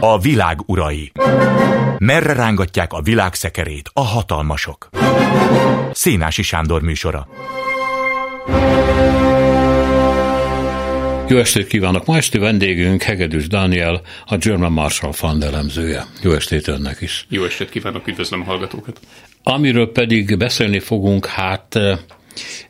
[0.00, 1.12] A világ urai.
[1.98, 4.88] Merre rángatják a világ szekerét a hatalmasok?
[5.92, 7.28] Szénási Sándor műsora.
[11.28, 12.06] Jó estét kívánok!
[12.06, 16.04] Ma esti vendégünk Hegedűs Dániel, a German Marshall Fund elemzője.
[16.22, 17.26] Jó estét önnek is!
[17.28, 19.00] Jó estét kívánok, üdvözlöm a hallgatókat!
[19.42, 21.78] Amiről pedig beszélni fogunk, hát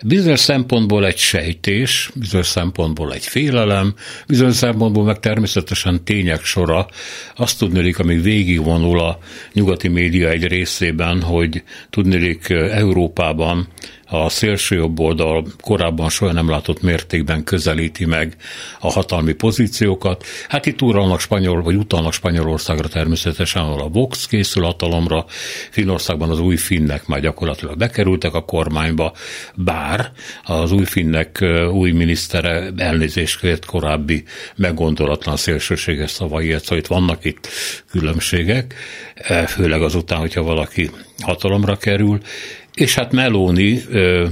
[0.04, 3.94] Bizonyos szempontból egy sejtés, bizonyos szempontból egy félelem,
[4.26, 6.86] bizonyos szempontból meg természetesen tények sora.
[7.36, 9.18] Azt tudnélik, ami végigvonul a
[9.52, 13.68] nyugati média egy részében, hogy tudnélik Európában
[14.10, 18.36] a szélső jobb oldal korábban soha nem látott mértékben közelíti meg
[18.80, 20.24] a hatalmi pozíciókat.
[20.48, 25.24] Hát itt uralnak spanyol, vagy utalnak Spanyolországra természetesen, ahol a Vox készül hatalomra,
[25.70, 29.12] Finnországban az új finnek már gyakorlatilag bekerültek a kormányba,
[29.54, 30.12] bár
[30.44, 34.24] az új finnek új minisztere elnézést korábbi
[34.56, 37.48] meggondolatlan szélsőséges szavaiért, szóval itt vannak itt
[37.90, 38.74] különbségek,
[39.46, 40.90] főleg azután, hogyha valaki
[41.22, 42.20] hatalomra kerül,
[42.78, 43.82] és hát Meloni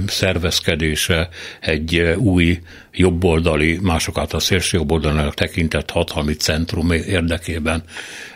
[0.07, 1.29] szervezkedése
[1.61, 2.59] egy új
[2.91, 7.83] jobboldali, mások által szélső jobboldalnak tekintett hatalmi centrum érdekében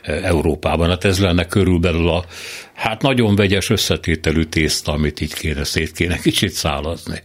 [0.03, 0.89] Európában.
[0.89, 2.25] Hát ez lenne körülbelül a
[2.73, 7.21] hát nagyon vegyes összetételű tészta, amit így kéne, szét kéne kicsit szálazni.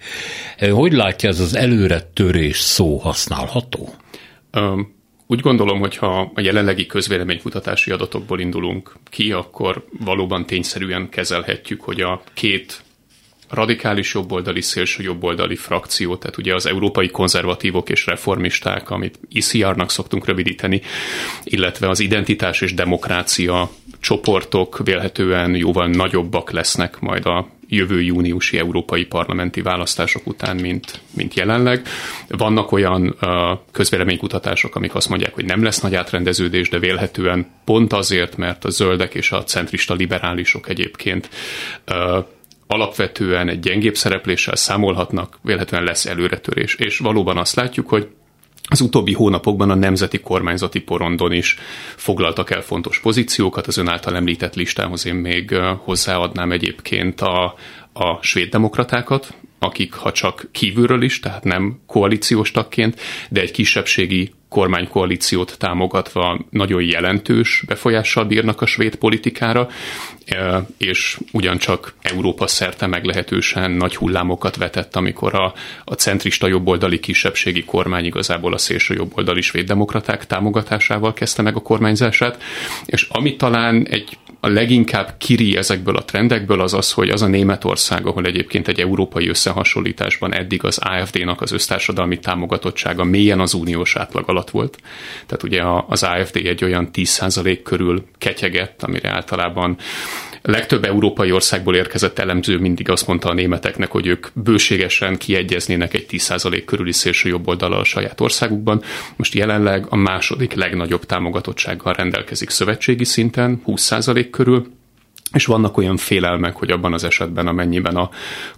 [0.70, 3.94] Hogy látja ez az előre törés szó használható?
[5.26, 12.00] Úgy gondolom, hogy ha a jelenlegi közvéleménykutatási adatokból indulunk ki, akkor valóban tényszerűen kezelhetjük, hogy
[12.00, 12.84] a két
[13.48, 20.26] radikális jobboldali, szélső jobboldali frakció, tehát ugye az európai konzervatívok és reformisták, amit ICR-nak szoktunk
[20.26, 20.80] rövidíteni,
[21.44, 29.04] illetve az identitás és demokrácia csoportok vélhetően jóval nagyobbak lesznek majd a jövő júniusi európai
[29.04, 31.86] parlamenti választások után, mint, mint jelenleg.
[32.28, 33.16] Vannak olyan
[33.72, 38.70] közvéleménykutatások, amik azt mondják, hogy nem lesz nagy átrendeződés, de vélhetően pont azért, mert a
[38.70, 41.28] zöldek és a centrista liberálisok egyébként
[41.90, 42.24] uh,
[42.66, 46.74] alapvetően egy gyengébb szerepléssel számolhatnak, vélhetően lesz előretörés.
[46.74, 48.08] És valóban azt látjuk, hogy
[48.68, 51.56] az utóbbi hónapokban a nemzeti kormányzati porondon is
[51.96, 53.66] foglaltak el fontos pozíciókat.
[53.66, 55.54] Az ön által említett listához én még
[55.84, 57.54] hozzáadnám egyébként a,
[57.92, 64.32] a svéd demokratákat, akik ha csak kívülről is, tehát nem koalíciós tagként, de egy kisebbségi
[64.56, 69.68] kormánykoalíciót támogatva nagyon jelentős befolyással bírnak a svéd politikára,
[70.26, 75.52] e, és ugyancsak Európa szerte meglehetősen nagy hullámokat vetett, amikor a,
[75.84, 81.60] a centrista jobboldali kisebbségi kormány igazából a szélső jobboldali svéd demokraták támogatásával kezdte meg a
[81.60, 82.42] kormányzását,
[82.86, 87.26] és ami talán egy a leginkább kiri ezekből a trendekből az az, hogy az a
[87.26, 93.96] Németország, ahol egyébként egy európai összehasonlításban eddig az AFD-nak az össztársadalmi támogatottsága mélyen az uniós
[93.96, 94.78] átlag alatt volt.
[95.26, 99.76] Tehát ugye az AFD egy olyan 10% körül ketyegett, amire általában
[100.46, 106.06] legtöbb európai országból érkezett elemző mindig azt mondta a németeknek, hogy ők bőségesen kiegyeznének egy
[106.10, 108.82] 10% körüli szélső jobb oldalal a saját országukban.
[109.16, 114.66] Most jelenleg a második legnagyobb támogatottsággal rendelkezik szövetségi szinten, 20% körül,
[115.32, 118.10] és vannak olyan félelmek, hogy abban az esetben, amennyiben a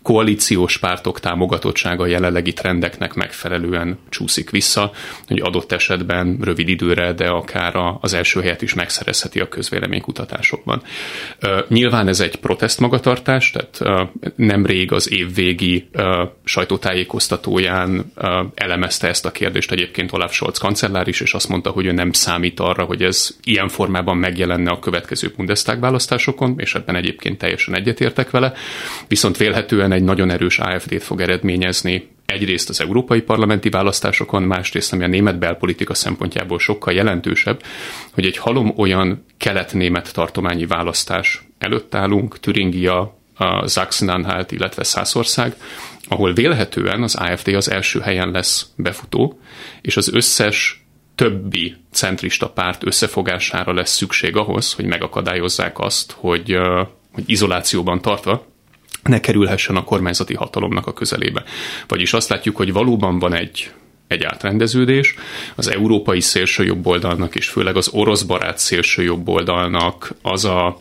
[0.02, 4.90] koalíciós pártok támogatottsága a jelenlegi trendeknek megfelelően csúszik vissza,
[5.26, 10.82] hogy adott esetben rövid időre, de akár az első helyet is megszerezheti a közvéleménykutatásokban.
[11.68, 15.88] Nyilván ez egy protest magatartás, tehát nemrég az évvégi
[16.44, 18.12] sajtótájékoztatóján
[18.54, 22.12] elemezte ezt a kérdést egyébként Olaf Scholz kancellár is, és azt mondta, hogy ő nem
[22.12, 27.74] számít arra, hogy ez ilyen formában megjelenne a következő Bundestag választásokon, és ebben egyébként teljesen
[27.74, 28.52] egyetértek vele,
[29.08, 35.04] viszont vélhetően egy nagyon erős AFD-t fog eredményezni egyrészt az európai parlamenti választásokon, másrészt, ami
[35.04, 37.62] a német belpolitika szempontjából sokkal jelentősebb,
[38.12, 45.54] hogy egy halom olyan kelet-német tartományi választás előtt állunk, Türingia, a Sachsen-Anhalt, illetve Szászország,
[46.08, 49.40] ahol vélhetően az AFD az első helyen lesz befutó,
[49.81, 50.77] és az összes
[51.19, 56.59] többi centrista párt összefogására lesz szükség ahhoz, hogy megakadályozzák azt, hogy,
[57.12, 58.47] hogy izolációban tartva
[59.03, 61.44] ne kerülhessen a kormányzati hatalomnak a közelébe.
[61.88, 63.73] Vagyis azt látjuk, hogy valóban van egy
[64.06, 65.15] egy átrendeződés.
[65.55, 70.81] Az európai szélsőjobboldalnak és főleg az orosz barát szélsőjobboldalnak az a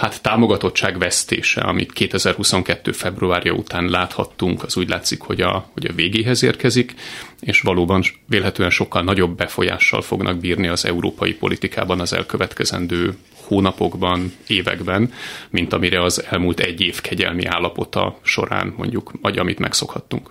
[0.00, 2.92] hát támogatottság vesztése, amit 2022.
[2.92, 6.94] februárja után láthattunk, az úgy látszik, hogy a, hogy a végéhez érkezik,
[7.40, 13.16] és valóban vélhetően sokkal nagyobb befolyással fognak bírni az európai politikában az elkövetkezendő
[13.46, 15.12] hónapokban, években,
[15.50, 20.30] mint amire az elmúlt egy év kegyelmi állapota során mondjuk, vagy amit megszokhattunk.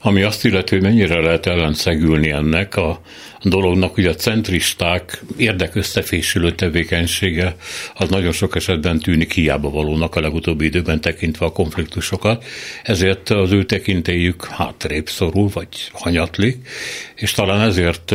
[0.00, 3.00] Ami azt illeti, hogy mennyire lehet ellenszegülni ennek a
[3.42, 7.56] dolognak, hogy a centristák érdekösszefésülő tevékenysége
[7.94, 12.44] az nagyon sok esetben tűnik hiába valónak a legutóbbi időben tekintve a konfliktusokat,
[12.82, 16.68] ezért az ő tekintélyük hátrébb szorul, vagy hanyatlik,
[17.14, 18.14] és talán ezért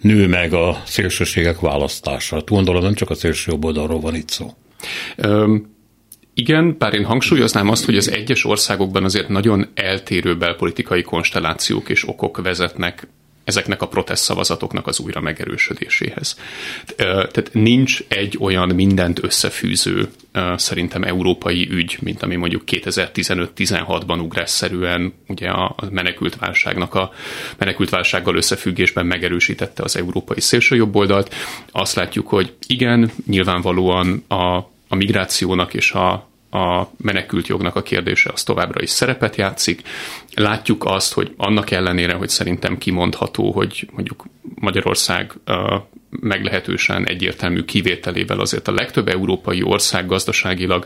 [0.00, 2.42] nő meg a szélsőségek választása.
[2.46, 4.54] Gondolom nem csak a szélső oldalról van itt szó.
[5.16, 5.71] Um.
[6.34, 12.08] Igen, bár én hangsúlyoznám azt, hogy az egyes országokban azért nagyon eltérő belpolitikai konstellációk és
[12.08, 13.06] okok vezetnek
[13.44, 16.38] ezeknek a protest szavazatoknak az újra megerősödéséhez.
[16.96, 20.08] Tehát nincs egy olyan mindent összefűző
[20.56, 27.12] szerintem európai ügy, mint ami mondjuk 2015-16-ban ugrásszerűen ugye a menekült válságnak a
[27.58, 31.34] menekült válsággal összefüggésben megerősítette az európai szélsőjobboldalt.
[31.72, 38.30] Azt látjuk, hogy igen, nyilvánvalóan a, a migrációnak és a a menekült jognak a kérdése
[38.32, 39.82] az továbbra is szerepet játszik.
[40.34, 44.24] Látjuk azt, hogy annak ellenére, hogy szerintem kimondható, hogy mondjuk
[44.54, 45.32] Magyarország
[46.10, 50.84] meglehetősen egyértelmű kivételével azért a legtöbb európai ország gazdaságilag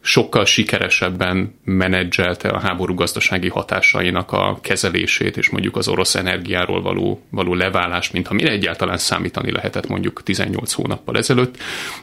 [0.00, 7.22] sokkal sikeresebben menedzselte a háború gazdasági hatásainak a kezelését, és mondjuk az orosz energiáról való,
[7.30, 11.56] való leválás, mint amire egyáltalán számítani lehetett mondjuk 18 hónappal ezelőtt.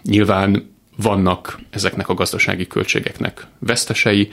[0.03, 4.29] Nyilván vannak ezeknek a gazdasági költségeknek vesztesei.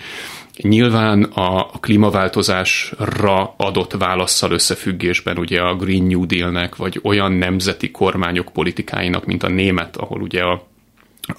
[0.56, 8.52] Nyilván a, klímaváltozásra adott válaszsal összefüggésben ugye a Green New Deal-nek, vagy olyan nemzeti kormányok
[8.52, 10.66] politikáinak, mint a német, ahol ugye a,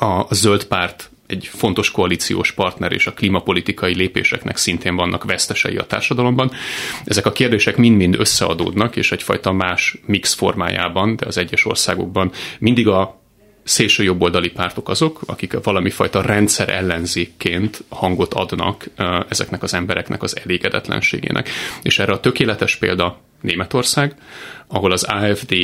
[0.06, 5.86] a zöld párt egy fontos koalíciós partner, és a klímapolitikai lépéseknek szintén vannak vesztesei a
[5.86, 6.51] társadalomban.
[7.06, 12.88] Ezek a kérdések mind-mind összeadódnak, és egyfajta más mix formájában, de az egyes országokban mindig
[12.88, 13.19] a
[13.69, 18.86] szélső jobboldali pártok azok, akik valami fajta rendszer ellenzékként hangot adnak
[19.30, 21.50] ezeknek az embereknek az elégedetlenségének.
[21.81, 24.16] És erre a tökéletes példa Németország,
[24.68, 25.56] ahol az AFD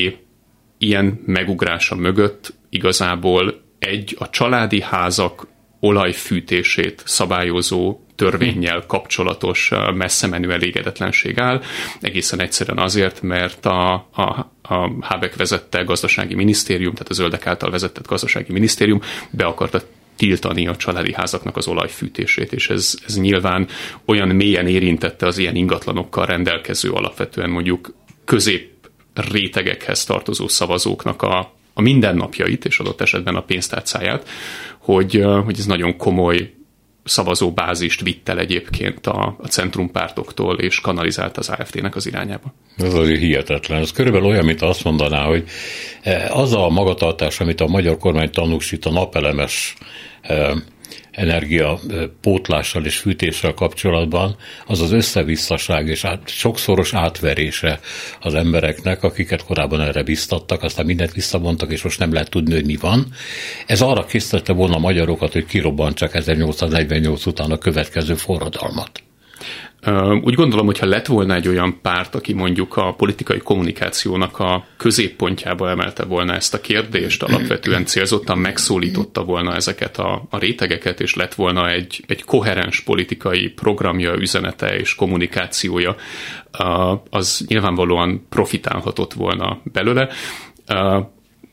[0.77, 5.47] ilyen megugrása mögött igazából egy a családi házak
[5.79, 11.61] olajfűtését szabályozó törvényel kapcsolatos messze menő elégedetlenség áll.
[12.01, 17.71] Egészen egyszerűen azért, mert a, a, a Habeck vezette gazdasági minisztérium, tehát a zöldek által
[17.71, 19.81] vezetett gazdasági minisztérium be akarta
[20.15, 23.67] tiltani a családi házaknak az olajfűtését, és ez, ez nyilván
[24.05, 27.93] olyan mélyen érintette az ilyen ingatlanokkal rendelkező alapvetően mondjuk
[28.25, 28.73] közép
[29.13, 34.29] rétegekhez tartozó szavazóknak a, a mindennapjait, és adott esetben a pénztárcáját,
[34.77, 36.53] hogy, hogy ez nagyon komoly
[37.05, 42.53] szavazóbázist vitt el egyébként a, a centrumpártoktól, és kanalizált az AFD-nek az irányába.
[42.77, 43.81] Ez azért hihetetlen.
[43.81, 45.43] Ez körülbelül olyan, mint azt mondaná, hogy
[46.01, 49.75] eh, az a magatartás, amit a magyar kormány tanúsít a napelemes
[50.21, 50.51] eh,
[51.15, 51.79] energia
[52.21, 54.35] pótlással és fűtéssel kapcsolatban,
[54.65, 57.79] az az összevisszaság és át, sokszoros átverése
[58.19, 62.65] az embereknek, akiket korábban erre biztattak, aztán mindent visszavontak, és most nem lehet tudni, hogy
[62.65, 63.05] mi van.
[63.65, 69.03] Ez arra készítette volna a magyarokat, hogy kirobbantsák 1848 után a következő forradalmat.
[70.21, 74.65] Úgy gondolom, hogy ha lett volna egy olyan párt, aki mondjuk a politikai kommunikációnak a
[74.77, 81.13] középpontjába emelte volna ezt a kérdést, alapvetően célzottan megszólította volna ezeket a, a rétegeket, és
[81.13, 85.95] lett volna egy, egy koherens politikai programja, üzenete és kommunikációja,
[87.09, 90.09] az nyilvánvalóan profitálhatott volna belőle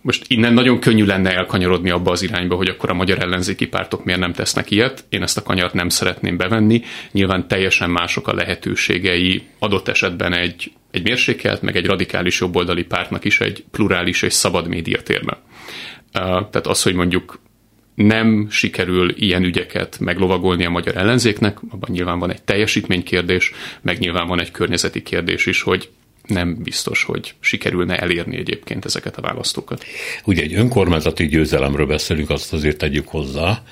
[0.02, 4.04] most innen nagyon könnyű lenne elkanyarodni abba az irányba, hogy akkor a magyar ellenzéki pártok
[4.04, 5.04] miért nem tesznek ilyet.
[5.08, 6.82] Én ezt a kanyart nem szeretném bevenni.
[7.12, 13.24] Nyilván teljesen mások a lehetőségei adott esetben egy, egy mérsékelt, meg egy radikális jobboldali pártnak
[13.24, 15.36] is egy plurális és szabad médiatérben.
[16.12, 17.40] Tehát az, hogy mondjuk
[17.94, 24.26] nem sikerül ilyen ügyeket meglovagolni a magyar ellenzéknek, abban nyilván van egy teljesítménykérdés, meg nyilván
[24.26, 25.90] van egy környezeti kérdés is, hogy
[26.26, 29.84] nem biztos, hogy sikerülne elérni egyébként ezeket a választókat.
[30.24, 33.62] Ugye egy önkormányzati győzelemről beszélünk, azt azért tegyük hozzá,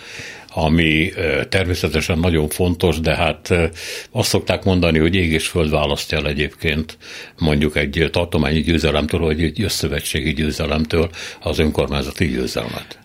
[0.54, 1.12] ami
[1.48, 3.54] természetesen nagyon fontos, de hát
[4.10, 6.98] azt szokták mondani, hogy ég és föld választja el egyébként
[7.38, 12.98] mondjuk egy tartományi győzelemtől, vagy egy összövetségi győzelemtől az önkormányzati győzelmet.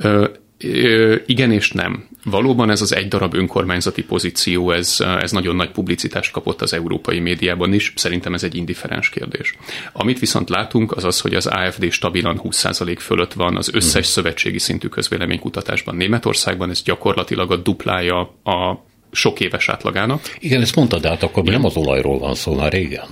[1.26, 2.08] Igen és nem.
[2.24, 7.20] Valóban ez az egy darab önkormányzati pozíció, ez, ez nagyon nagy publicitást kapott az európai
[7.20, 9.58] médiában is, szerintem ez egy indiferens kérdés.
[9.94, 14.12] Amit viszont látunk, az az, hogy az AFD stabilan 20% fölött van az összes hmm.
[14.12, 20.22] szövetségi szintű közvéleménykutatásban Németországban, ez gyakorlatilag a duplája a sok éves átlagának.
[20.40, 21.54] Igen, ezt mondtad, de hát akkor Igen.
[21.54, 23.08] nem az olajról van szó már régen.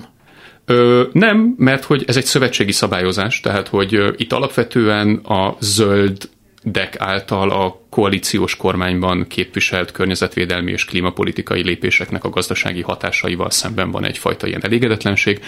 [0.66, 6.30] Ö, nem, mert hogy ez egy szövetségi szabályozás, tehát hogy itt alapvetően a zöld
[6.64, 14.06] DEC által a koalíciós kormányban képviselt környezetvédelmi és klímapolitikai lépéseknek a gazdasági hatásaival szemben van
[14.06, 15.42] egyfajta ilyen elégedetlenség,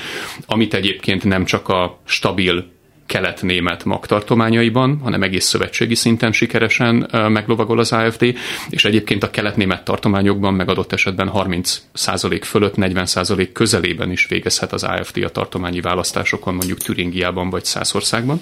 [0.46, 2.74] amit egyébként nem csak a stabil
[3.06, 8.36] kelet-német magtartományaiban, hanem egész szövetségi szinten sikeresen meglovagol az AFD,
[8.70, 15.24] és egyébként a kelet-német tartományokban megadott esetben 30% fölött, 40% közelében is végezhet az AFD
[15.24, 18.42] a tartományi választásokon, mondjuk Türingiában vagy Szászországban.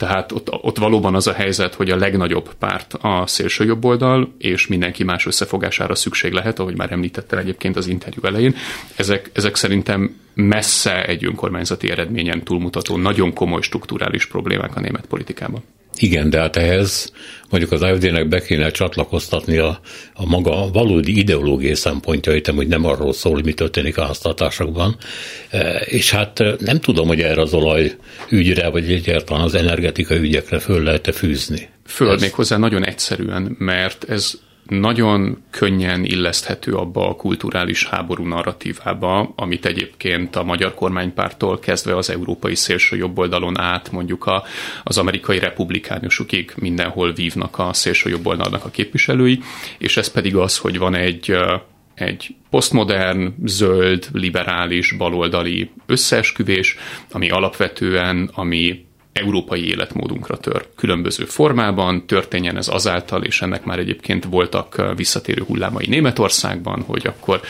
[0.00, 4.34] Tehát ott, ott valóban az a helyzet, hogy a legnagyobb párt a szélső jobb oldal,
[4.38, 8.54] és mindenki más összefogására szükség lehet, ahogy már említettem egyébként az interjú elején.
[8.96, 15.62] Ezek, ezek szerintem messze egy önkormányzati eredményen túlmutató, nagyon komoly strukturális problémák a német politikában.
[16.02, 17.12] Igen, de hát ehhez
[17.50, 19.80] mondjuk az AFD-nek be kéne csatlakoztatni a,
[20.14, 24.96] a maga valódi ideológiai szempontjait, hogy nem arról szól, hogy mi történik a háztartásokban.
[25.50, 27.96] E, és hát e, nem tudom, hogy erre az olaj
[28.30, 31.68] ügyre, vagy egyáltalán az energetikai ügyekre föl lehet-e fűzni.
[31.86, 34.32] Föl még hozzá nagyon egyszerűen, mert ez
[34.70, 42.10] nagyon könnyen illeszthető abba a kulturális háború narratívába, amit egyébként a magyar kormánypártól kezdve az
[42.10, 44.44] európai szélső jobboldalon át mondjuk a,
[44.84, 49.40] az amerikai republikánusukig mindenhol vívnak a szélső jobboldalnak a képviselői,
[49.78, 51.36] és ez pedig az, hogy van egy
[51.94, 56.76] egy posztmodern, zöld, liberális, baloldali összeesküvés,
[57.10, 60.66] ami alapvetően, ami európai életmódunkra tör.
[60.76, 67.40] Különböző formában történjen ez azáltal, és ennek már egyébként voltak visszatérő hullámai Németországban, hogy akkor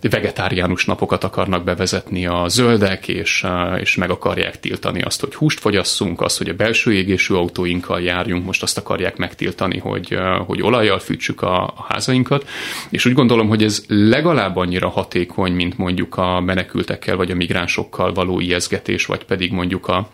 [0.00, 3.46] vegetáriánus napokat akarnak bevezetni a zöldek, és,
[3.78, 8.44] és meg akarják tiltani azt, hogy húst fogyasszunk, azt, hogy a belső égésű autóinkkal járjunk,
[8.44, 12.48] most azt akarják megtiltani, hogy, hogy olajjal fűtsük a, a házainkat,
[12.90, 18.12] és úgy gondolom, hogy ez legalább annyira hatékony, mint mondjuk a menekültekkel vagy a migránsokkal
[18.12, 20.08] való ijeszgetés, vagy pedig mondjuk a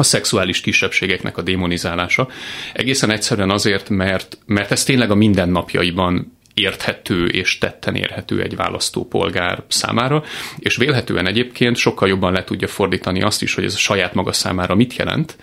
[0.00, 2.28] a szexuális kisebbségeknek a démonizálása.
[2.72, 9.62] Egészen egyszerűen azért, mert, mert ez tényleg a mindennapjaiban érthető és tetten érhető egy választópolgár
[9.68, 10.22] számára,
[10.58, 14.32] és vélhetően egyébként sokkal jobban le tudja fordítani azt is, hogy ez a saját maga
[14.32, 15.36] számára mit jelent,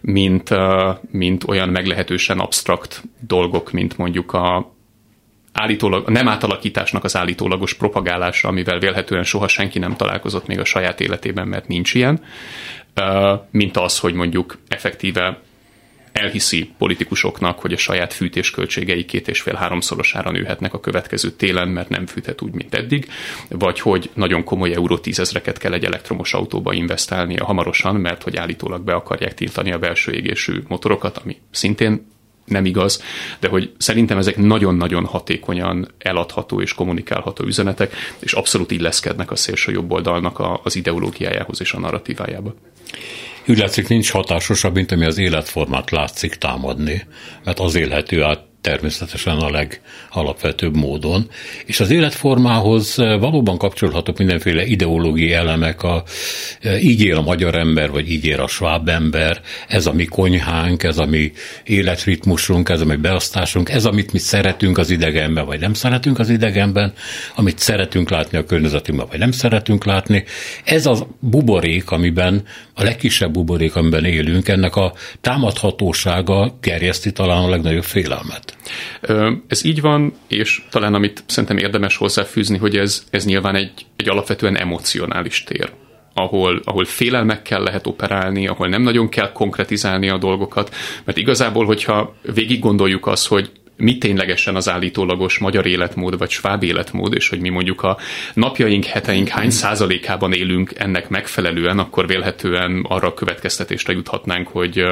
[0.00, 0.50] mint,
[1.10, 4.74] mint olyan meglehetősen absztrakt dolgok, mint mondjuk a,
[5.52, 11.00] állítólag, nem átalakításnak az állítólagos propagálása, amivel vélhetően soha senki nem találkozott még a saját
[11.00, 12.20] életében, mert nincs ilyen,
[13.50, 15.40] mint az, hogy mondjuk effektíve
[16.12, 21.68] elhiszi politikusoknak, hogy a saját fűtés költségei két és fél háromszorosára nőhetnek a következő télen,
[21.68, 23.08] mert nem fűthet úgy, mint eddig,
[23.48, 28.82] vagy hogy nagyon komoly euró tízezreket kell egy elektromos autóba investálnia hamarosan, mert hogy állítólag
[28.82, 32.10] be akarják tiltani a belső égésű motorokat, ami szintén
[32.44, 33.02] nem igaz,
[33.40, 39.72] de hogy szerintem ezek nagyon-nagyon hatékonyan eladható és kommunikálható üzenetek, és abszolút illeszkednek a szélső
[39.72, 42.54] jobb oldalnak az ideológiájához és a narratívájába.
[43.48, 47.06] Úgy látszik, nincs hatásosabb, mint ami az életformát látszik támadni,
[47.44, 51.28] mert az élhető át természetesen a legalapvetőbb módon.
[51.66, 56.02] És az életformához eh, valóban kapcsolhatók mindenféle ideológiai elemek, a,
[56.60, 60.04] eh, így él a magyar ember, vagy így él a sváb ember, ez a mi
[60.04, 61.32] konyhánk, ez a mi
[61.64, 66.28] életritmusunk, ez a mi beosztásunk, ez amit mi szeretünk az idegenben, vagy nem szeretünk az
[66.28, 66.92] idegenben,
[67.34, 70.24] amit szeretünk látni a környezetünkben, vagy nem szeretünk látni.
[70.64, 72.42] Ez az buborék, amiben
[72.74, 78.51] a legkisebb buborék, amiben élünk, ennek a támadhatósága gerjeszti talán a legnagyobb félelmet.
[79.46, 84.08] Ez így van, és talán amit szerintem érdemes hozzáfűzni, hogy ez, ez nyilván egy, egy
[84.08, 85.72] alapvetően emocionális tér
[86.14, 92.14] ahol, ahol félelmekkel lehet operálni, ahol nem nagyon kell konkretizálni a dolgokat, mert igazából, hogyha
[92.34, 97.40] végig gondoljuk azt, hogy mi ténylegesen az állítólagos magyar életmód, vagy sváb életmód, és hogy
[97.40, 97.98] mi mondjuk a
[98.34, 104.84] napjaink, heteink hány százalékában élünk ennek megfelelően, akkor vélhetően arra a következtetésre juthatnánk, hogy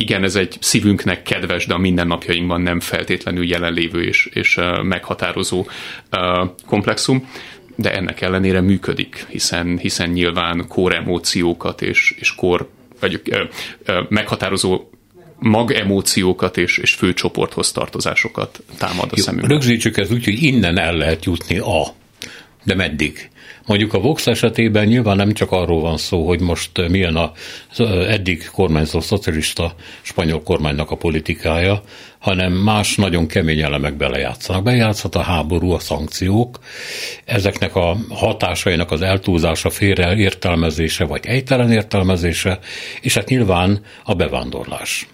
[0.00, 5.66] igen, ez egy szívünknek kedves, de a mindennapjainkban nem feltétlenül jelenlévő és, és meghatározó
[6.66, 7.28] komplexum
[7.80, 12.68] de ennek ellenére működik, hiszen, hiszen nyilván kór emóciókat és, és kór,
[13.00, 13.42] vagy ö,
[13.84, 14.90] ö, meghatározó
[15.38, 19.50] magemóciókat és, és főcsoporthoz tartozásokat támad a szemünkben.
[19.50, 21.94] Rögzítsük ez úgy, hogy innen el lehet jutni a,
[22.64, 23.30] de meddig?
[23.66, 28.50] Mondjuk a Vox esetében nyilván nem csak arról van szó, hogy most milyen az eddig
[28.52, 31.82] kormányzó szocialista spanyol kormánynak a politikája,
[32.18, 34.62] hanem más nagyon kemény elemek belejátszanak.
[34.62, 36.58] Bejátszhat a háború, a szankciók,
[37.24, 42.58] ezeknek a hatásainak az eltúlzása, félreértelmezése, vagy egytelen értelmezése,
[43.00, 45.08] és hát nyilván a bevándorlás.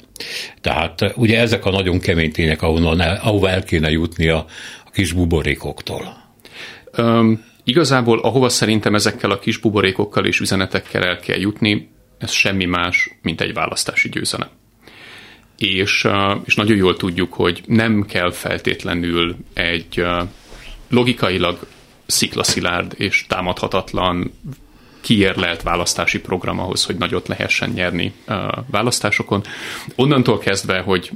[0.61, 4.47] Tehát ugye ezek a nagyon kemény tények, ahonnan el, ahova el kéne jutni a,
[4.85, 6.25] a kis buborékoktól.
[6.99, 12.64] Um Igazából ahova szerintem ezekkel a kis buborékokkal és üzenetekkel el kell jutni, ez semmi
[12.64, 14.49] más, mint egy választási győzelem.
[15.58, 16.08] és,
[16.44, 20.04] és nagyon jól tudjuk, hogy nem kell feltétlenül egy
[20.88, 21.58] logikailag
[22.06, 24.32] sziklaszilárd és támadhatatlan
[25.00, 28.12] kiérlelt választási program ahhoz, hogy nagyot lehessen nyerni
[28.70, 29.42] választásokon.
[29.94, 31.11] Onnantól kezdve, hogy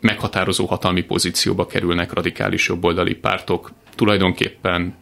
[0.00, 4.94] meghatározó hatalmi pozícióba kerülnek radikális jobboldali pártok, tulajdonképpen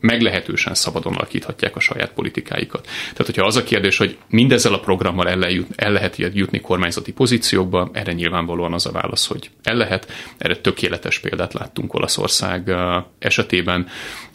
[0.00, 2.82] meglehetősen szabadon alakíthatják a saját politikáikat.
[2.84, 7.12] Tehát, hogyha az a kérdés, hogy mindezzel a programmal el, lejut, el lehet jutni kormányzati
[7.12, 10.12] pozíciókba, erre nyilvánvalóan az a válasz, hogy el lehet.
[10.38, 12.74] Erre tökéletes példát láttunk Olaszország
[13.18, 13.88] esetében,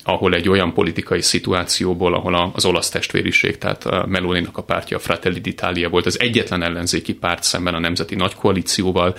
[0.04, 5.42] ahol egy olyan politikai szituációból, ahol az olasz testvériség, tehát Meloninak a pártja, a Fratelli
[5.44, 9.16] d'Italia volt az egyetlen ellenzéki párt szemben a nemzeti nagykoalícióval,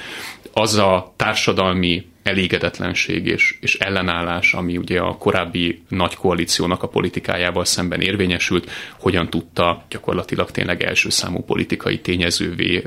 [0.52, 7.64] az a társadalmi elégedetlenség és, és ellenállás, ami ugye a korábbi nagy koalíciónak a politikájával
[7.64, 12.84] szemben érvényesült, hogyan tudta gyakorlatilag tényleg első számú politikai tényezővé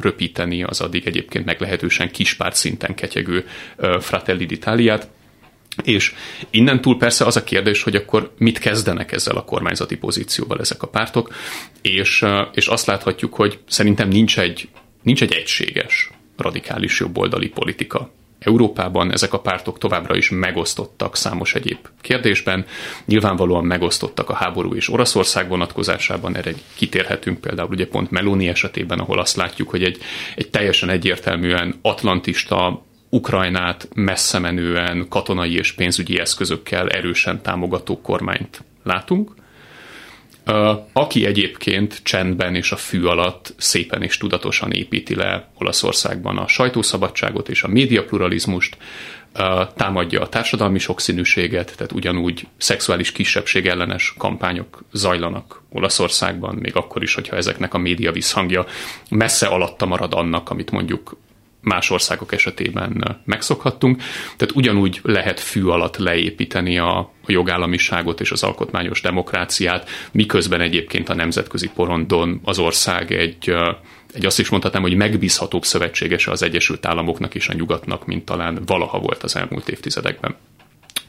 [0.00, 3.46] röpíteni az addig egyébként meglehetősen kispárt szinten ketyegő
[4.00, 5.02] Fratelli d'Italiát.
[5.84, 6.14] És
[6.50, 10.82] innen túl persze az a kérdés, hogy akkor mit kezdenek ezzel a kormányzati pozícióval ezek
[10.82, 11.34] a pártok,
[11.82, 14.68] és, és azt láthatjuk, hogy szerintem nincs egy,
[15.02, 18.10] nincs egy egységes radikális jobboldali politika
[18.44, 22.66] Európában ezek a pártok továbbra is megosztottak számos egyéb kérdésben.
[23.04, 29.18] Nyilvánvalóan megosztottak a háború és Oroszország vonatkozásában, erre kitérhetünk például ugye pont Meloni esetében, ahol
[29.18, 29.98] azt látjuk, hogy egy,
[30.36, 32.82] egy teljesen egyértelműen atlantista,
[33.14, 39.34] Ukrajnát messze menően katonai és pénzügyi eszközökkel erősen támogató kormányt látunk,
[40.92, 47.48] aki egyébként csendben és a fű alatt szépen és tudatosan építi le Olaszországban a sajtószabadságot
[47.48, 48.76] és a médiapluralizmust,
[49.76, 57.14] támadja a társadalmi sokszínűséget, tehát ugyanúgy szexuális kisebbség ellenes kampányok zajlanak Olaszországban, még akkor is,
[57.14, 58.66] hogyha ezeknek a média visszhangja
[59.10, 61.16] messze alatta marad annak, amit mondjuk
[61.62, 63.96] más országok esetében megszokhattunk.
[64.36, 71.08] Tehát ugyanúgy lehet fű alatt leépíteni a, a jogállamiságot és az alkotmányos demokráciát, miközben egyébként
[71.08, 73.54] a nemzetközi porondon az ország egy,
[74.14, 78.58] egy azt is mondhatnám, hogy megbízhatóbb szövetségese az Egyesült Államoknak és a nyugatnak, mint talán
[78.66, 80.36] valaha volt az elmúlt évtizedekben.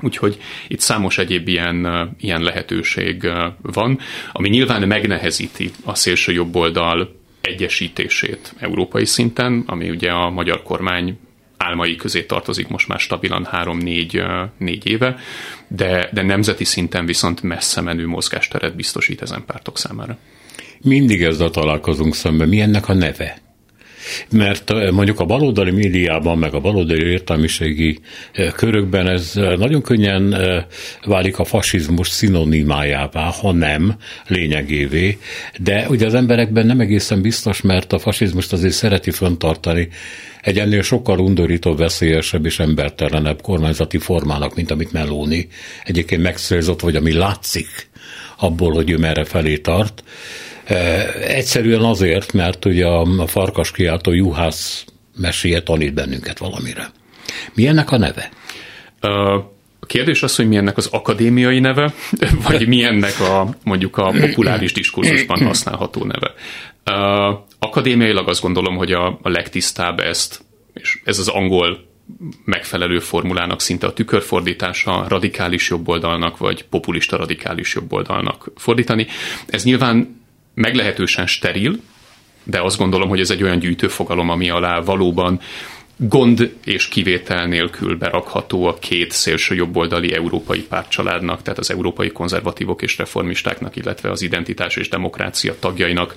[0.01, 3.99] Úgyhogy itt számos egyéb ilyen, ilyen lehetőség van,
[4.32, 11.17] ami nyilván megnehezíti a szélső jobb oldal egyesítését európai szinten, ami ugye a magyar kormány
[11.58, 15.15] álmai közé tartozik most már stabilan 3-4 éve,
[15.67, 20.17] de, de nemzeti szinten viszont messze menő mozgásteret biztosít ezen pártok számára.
[20.82, 22.47] Mindig ezzel találkozunk szemben.
[22.47, 23.42] Mi ennek a neve?
[24.31, 27.99] Mert mondjuk a baloldali médiában, meg a baloldali értelmiségi
[28.55, 30.35] körökben ez nagyon könnyen
[31.05, 33.95] válik a fasizmus szinonimájává, ha nem
[34.27, 35.17] lényegévé,
[35.59, 39.87] de ugye az emberekben nem egészen biztos, mert a fasizmust azért szereti föntartani
[40.41, 45.47] egy ennél sokkal undorítóbb, veszélyesebb és embertelenebb kormányzati formának, mint amit Meloni
[45.83, 47.89] egyébként megszerzott, vagy ami látszik
[48.37, 50.03] abból, hogy ő merre felé tart.
[51.28, 54.86] Egyszerűen azért, mert ugye a farkas kiáltó juhász
[55.17, 56.91] meséje tanít bennünket valamire.
[57.54, 58.30] Mi ennek a neve?
[59.80, 61.93] A kérdés az, hogy mi ennek az akadémiai neve,
[62.47, 66.34] vagy mi ennek a mondjuk a populáris diskurzusban használható neve.
[67.60, 70.41] Akadémiailag azt gondolom, hogy a, a legtisztább ezt,
[70.73, 71.91] és ez az angol
[72.45, 79.08] megfelelő formulának szinte a tükörfordítása radikális jobboldalnak, vagy populista radikális jobboldalnak fordítani.
[79.47, 80.22] Ez nyilván
[80.53, 81.79] meglehetősen steril,
[82.43, 85.39] de azt gondolom, hogy ez egy olyan gyűjtőfogalom, ami alá valóban
[85.97, 92.81] gond és kivétel nélkül berakható a két szélső jobboldali európai pártcsaládnak, tehát az európai konzervatívok
[92.81, 96.15] és reformistáknak, illetve az identitás és demokrácia tagjainak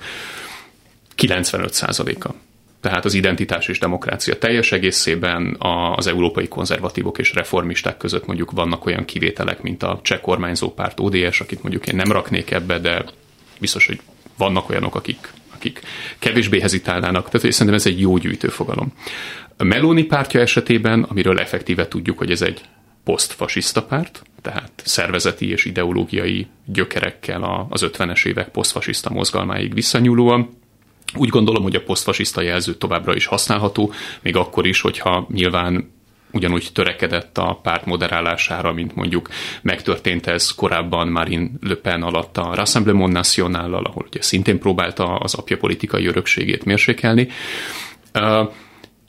[1.17, 2.33] 95%-a.
[2.81, 5.55] Tehát az identitás és demokrácia teljes egészében
[5.95, 10.99] az európai konzervatívok és reformisták között mondjuk vannak olyan kivételek, mint a cseh kormányzó párt
[10.99, 13.05] ODS, akit mondjuk én nem raknék ebbe, de
[13.59, 13.99] biztos, hogy
[14.37, 15.81] vannak olyanok, akik, akik
[16.19, 17.29] kevésbé hezitálnának.
[17.29, 18.93] Tehát szerintem ez egy jó gyűjtőfogalom.
[19.57, 22.61] A Meloni pártja esetében, amiről effektíve tudjuk, hogy ez egy
[23.03, 30.57] posztfasiszta párt, tehát szervezeti és ideológiai gyökerekkel az 50-es évek posztfasiszta mozgalmáig visszanyúlóan,
[31.15, 35.91] úgy gondolom, hogy a posztfasiszta jelző továbbra is használható, még akkor is, hogyha nyilván
[36.31, 39.29] ugyanúgy törekedett a párt moderálására, mint mondjuk
[39.61, 45.33] megtörtént ez korábban Marine Le Pen alatt a Rassemblement national ahol ugye szintén próbálta az
[45.33, 47.27] apja politikai örökségét mérsékelni.
[48.13, 48.49] Uh,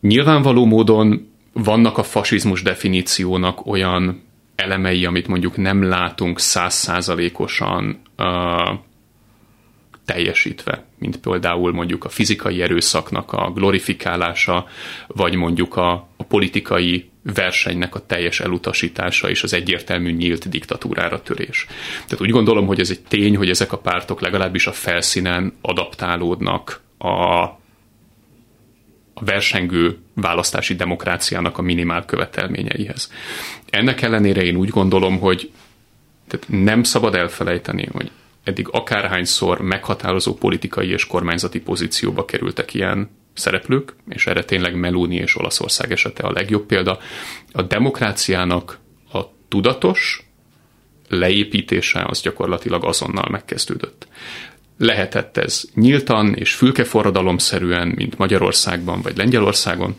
[0.01, 4.23] nyilvánvaló módon vannak a fasizmus definíciónak olyan
[4.57, 8.79] elemei, amit mondjuk nem látunk százszázalékosan uh,
[10.05, 14.67] teljesítve mint például mondjuk a fizikai erőszaknak a glorifikálása,
[15.07, 21.67] vagy mondjuk a, a politikai versenynek a teljes elutasítása és az egyértelmű nyílt diktatúrára törés.
[22.05, 26.81] Tehát úgy gondolom, hogy ez egy tény, hogy ezek a pártok legalábbis a felszínen adaptálódnak
[26.99, 27.61] a, a
[29.21, 33.13] versengő választási demokráciának a minimál követelményeihez.
[33.71, 35.51] Ennek ellenére én úgy gondolom, hogy
[36.29, 38.11] tehát nem szabad elfelejteni, hogy
[38.45, 45.37] eddig akárhányszor meghatározó politikai és kormányzati pozícióba kerültek ilyen szereplők, és erre tényleg Meloni és
[45.37, 46.99] Olaszország esete a legjobb példa.
[47.53, 48.79] A demokráciának
[49.13, 50.23] a tudatos
[51.09, 54.07] leépítése az gyakorlatilag azonnal megkezdődött.
[54.79, 59.97] Lehetett ez nyíltan és fülkeforradalomszerűen, mint Magyarországban vagy Lengyelországon,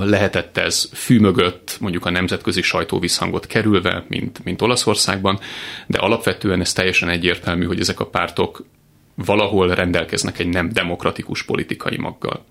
[0.00, 5.38] lehetett ez fű mögött mondjuk a nemzetközi sajtó visszhangot kerülve, mint, mint Olaszországban,
[5.86, 8.64] de alapvetően ez teljesen egyértelmű, hogy ezek a pártok
[9.14, 12.44] valahol rendelkeznek egy nem demokratikus politikai maggal.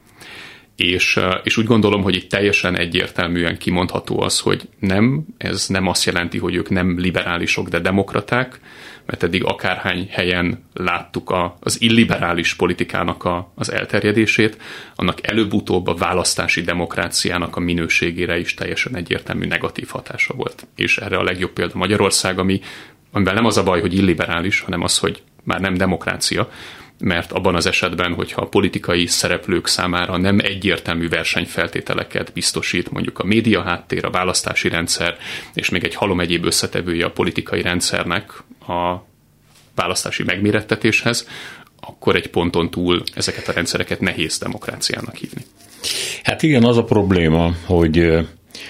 [0.78, 6.06] És, és úgy gondolom, hogy itt teljesen egyértelműen kimondható az, hogy nem, ez nem azt
[6.06, 8.60] jelenti, hogy ők nem liberálisok, de demokraták,
[9.06, 14.58] mert eddig akárhány helyen láttuk a, az illiberális politikának a, az elterjedését,
[14.96, 20.68] annak előbb-utóbb a választási demokráciának a minőségére is teljesen egyértelmű negatív hatása volt.
[20.76, 22.62] És erre a legjobb példa Magyarország, ami,
[23.12, 26.50] amivel nem az a baj, hogy illiberális, hanem az, hogy már nem demokrácia,
[27.00, 33.26] mert abban az esetben, hogyha a politikai szereplők számára nem egyértelmű versenyfeltételeket biztosít, mondjuk a
[33.26, 35.18] média háttér, a választási rendszer,
[35.54, 39.06] és még egy halom egyéb összetevője a politikai rendszernek a
[39.76, 41.28] választási megmérettetéshez,
[41.80, 45.42] akkor egy ponton túl ezeket a rendszereket nehéz demokráciának hívni.
[46.24, 48.28] Hát igen, az a probléma, hogy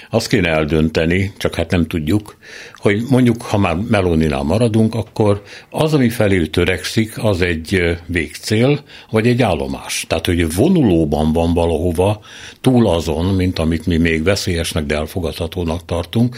[0.09, 2.37] azt kéne eldönteni, csak hát nem tudjuk,
[2.75, 9.27] hogy mondjuk, ha már Meloninál maradunk, akkor az, ami felé törekszik, az egy végcél, vagy
[9.27, 10.05] egy állomás.
[10.07, 12.19] Tehát, hogy vonulóban van valahova,
[12.61, 16.37] túl azon, mint amit mi még veszélyesnek, de elfogadhatónak tartunk,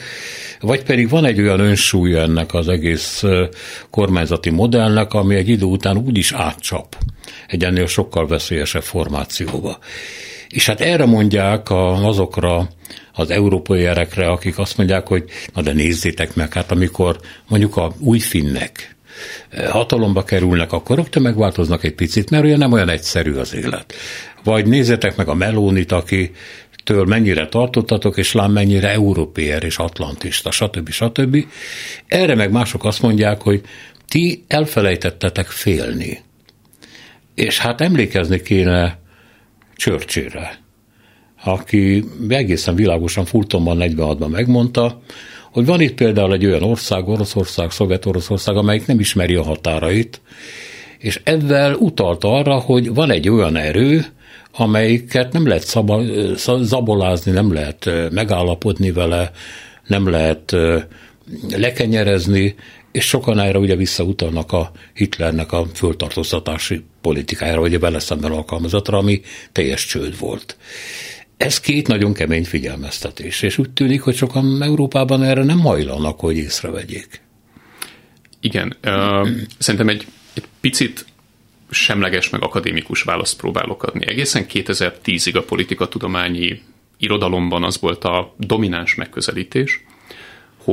[0.59, 3.23] vagy pedig van egy olyan önsúly ennek az egész
[3.89, 6.97] kormányzati modellnek, ami egy idő után úgy is átcsap
[7.47, 9.79] egy ennél sokkal veszélyesebb formációba.
[10.49, 12.69] És hát erre mondják azokra
[13.13, 17.91] az európai erekre, akik azt mondják, hogy na de nézzétek meg, hát amikor mondjuk a
[17.99, 18.95] új finnek
[19.49, 23.93] eh, hatalomba kerülnek, akkor rögtön megváltoznak egy picit, mert olyan nem olyan egyszerű az élet.
[24.43, 26.31] Vagy nézzétek meg a Melónit, aki
[26.83, 30.89] től mennyire tartottatok, és lám mennyire európér és atlantista, stb.
[30.89, 31.45] stb.
[32.07, 33.61] Erre meg mások azt mondják, hogy
[34.07, 36.19] ti elfelejtettetek félni.
[37.35, 38.99] És hát emlékezni kéne
[39.79, 40.59] Churchillre,
[41.43, 45.01] aki egészen világosan Fultonban 46-ban megmondta,
[45.51, 50.21] hogy van itt például egy olyan ország, Oroszország, Szovjet-Oroszország, amelyik nem ismeri a határait,
[50.97, 54.05] és ezzel utalt arra, hogy van egy olyan erő,
[54.51, 56.01] amelyiket nem lehet szaba,
[56.61, 59.31] zabolázni, nem lehet megállapodni vele,
[59.87, 60.55] nem lehet
[61.49, 62.55] lekenyerezni,
[62.91, 68.97] és sokan erre ugye visszautalnak a Hitlernek a föltartóztatási politikájára, vagy a vele szemben alkalmazatra,
[68.97, 69.21] ami
[69.51, 70.57] teljes csőd volt.
[71.37, 76.37] Ez két nagyon kemény figyelmeztetés, és úgy tűnik, hogy sokan Európában erre nem hajlanak, hogy
[76.37, 77.21] észrevegyék.
[78.39, 81.05] Igen, uh, szerintem egy, egy picit
[81.69, 84.07] semleges, meg akadémikus választ próbálok adni.
[84.07, 86.61] Egészen 2010-ig a politikatudományi
[86.97, 89.83] irodalomban az volt a domináns megközelítés,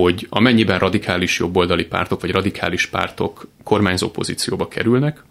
[0.00, 5.22] hogy amennyiben radikális jobboldali pártok vagy radikális pártok kormányzó pozícióba kerülnek,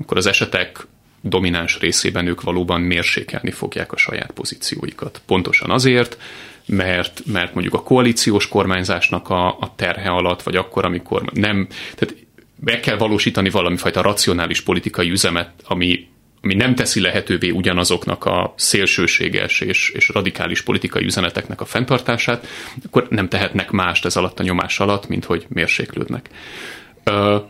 [0.00, 0.86] akkor az esetek
[1.20, 5.22] domináns részében ők valóban mérsékelni fogják a saját pozícióikat.
[5.26, 6.18] Pontosan azért,
[6.66, 12.14] mert, mert mondjuk a koalíciós kormányzásnak a, a terhe alatt, vagy akkor, amikor nem, tehát
[12.56, 16.08] be kell valósítani valamifajta racionális politikai üzemet, ami,
[16.42, 22.46] ami nem teszi lehetővé ugyanazoknak a szélsőséges és, és radikális politikai üzeneteknek a fenntartását,
[22.86, 26.28] akkor nem tehetnek mást ez alatt a nyomás alatt, mint hogy mérséklődnek.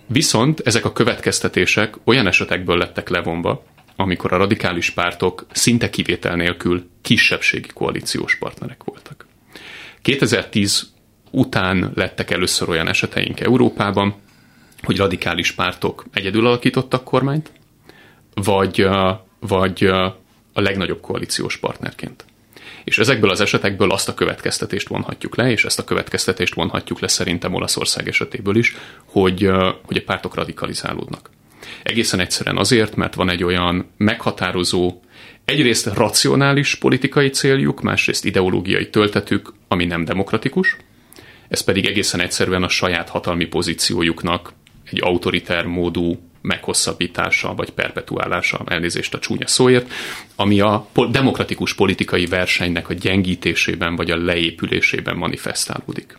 [0.06, 3.64] Viszont ezek a következtetések olyan esetekből lettek levonva,
[3.96, 9.26] amikor a radikális pártok szinte kivétel nélkül kisebbségi koalíciós partnerek voltak.
[10.02, 10.90] 2010
[11.30, 14.14] után lettek először olyan eseteink Európában,
[14.82, 17.50] hogy radikális pártok egyedül alakítottak kormányt,
[18.34, 18.88] vagy,
[19.40, 19.84] vagy
[20.52, 22.24] a legnagyobb koalíciós partnerként.
[22.84, 27.08] És ezekből az esetekből azt a következtetést vonhatjuk le, és ezt a következtetést vonhatjuk le
[27.08, 29.50] szerintem Olaszország esetéből is, hogy,
[29.84, 31.30] hogy a pártok radikalizálódnak.
[31.82, 35.00] Egészen egyszerűen azért, mert van egy olyan meghatározó,
[35.44, 40.76] egyrészt racionális politikai céljuk, másrészt ideológiai töltetük, ami nem demokratikus,
[41.48, 44.52] ez pedig egészen egyszerűen a saját hatalmi pozíciójuknak
[44.90, 49.92] egy autoriter módú meghosszabbítása vagy perpetuálása, elnézést a csúnya szóért,
[50.36, 56.18] ami a demokratikus politikai versenynek a gyengítésében vagy a leépülésében manifestálódik.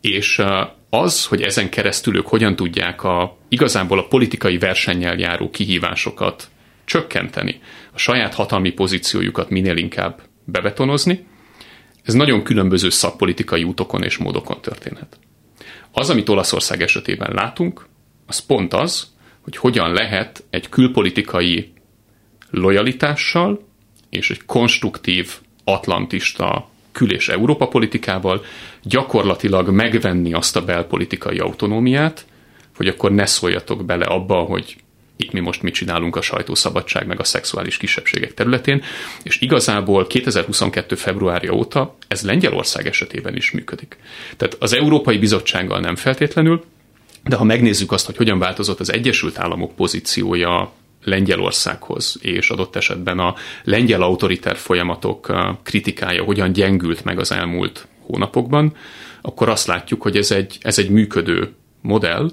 [0.00, 0.42] És
[0.90, 6.50] az, hogy ezen keresztül ők hogyan tudják a, igazából a politikai versennyel járó kihívásokat
[6.84, 7.60] csökkenteni,
[7.92, 11.26] a saját hatalmi pozíciójukat minél inkább bebetonozni,
[12.02, 15.18] ez nagyon különböző szakpolitikai útokon és módokon történhet.
[15.92, 17.86] Az, amit Olaszország esetében látunk,
[18.26, 19.11] az pont az,
[19.42, 21.72] hogy hogyan lehet egy külpolitikai
[22.50, 23.60] lojalitással
[24.10, 25.32] és egy konstruktív
[25.64, 28.44] atlantista kül- és Európa politikával
[28.82, 32.26] gyakorlatilag megvenni azt a belpolitikai autonómiát,
[32.76, 34.76] hogy akkor ne szóljatok bele abba, hogy
[35.16, 38.82] itt mi most mit csinálunk a sajtószabadság meg a szexuális kisebbségek területén,
[39.22, 40.94] és igazából 2022.
[40.94, 43.96] februárja óta ez Lengyelország esetében is működik.
[44.36, 46.64] Tehát az Európai Bizottsággal nem feltétlenül,
[47.24, 50.72] de ha megnézzük azt, hogy hogyan változott az Egyesült Államok pozíciója
[51.04, 55.32] Lengyelországhoz, és adott esetben a lengyel autoritár folyamatok
[55.62, 58.76] kritikája hogyan gyengült meg az elmúlt hónapokban,
[59.22, 62.30] akkor azt látjuk, hogy ez egy, ez egy működő modell,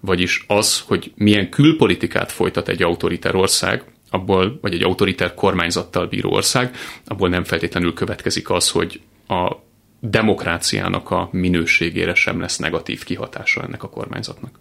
[0.00, 6.30] vagyis az, hogy milyen külpolitikát folytat egy autoritár ország, abból, vagy egy autoritár kormányzattal bíró
[6.30, 9.56] ország, abból nem feltétlenül következik az, hogy a
[10.00, 14.58] demokráciának a minőségére sem lesz negatív kihatása ennek a kormányzatnak.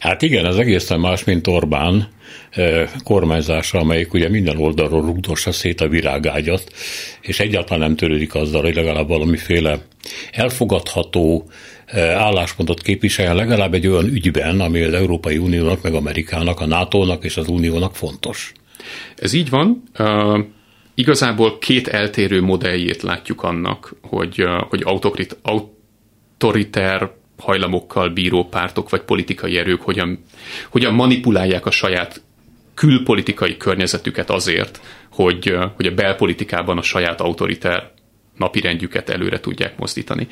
[0.00, 2.08] Hát igen, ez egészen más, mint Orbán
[2.50, 6.72] eh, kormányzása, amelyik ugye minden oldalról rugdossa szét a virágágyat,
[7.20, 9.78] és egyáltalán nem törődik azzal, hogy legalább valamiféle
[10.32, 11.50] elfogadható
[11.86, 17.24] eh, álláspontot képviseljen legalább egy olyan ügyben, ami az Európai Uniónak, meg Amerikának, a NATO-nak
[17.24, 18.52] és az Uniónak fontos.
[19.16, 19.82] Ez így van.
[19.98, 20.38] Uh,
[21.02, 29.58] igazából két eltérő modelljét látjuk annak, hogy, hogy autokrit, autoriter hajlamokkal bíró pártok vagy politikai
[29.58, 30.24] erők hogyan,
[30.68, 32.22] hogyan manipulálják a saját
[32.74, 37.90] külpolitikai környezetüket azért, hogy, hogy a belpolitikában a saját autoriter
[38.36, 40.28] napirendjüket előre tudják mozdítani.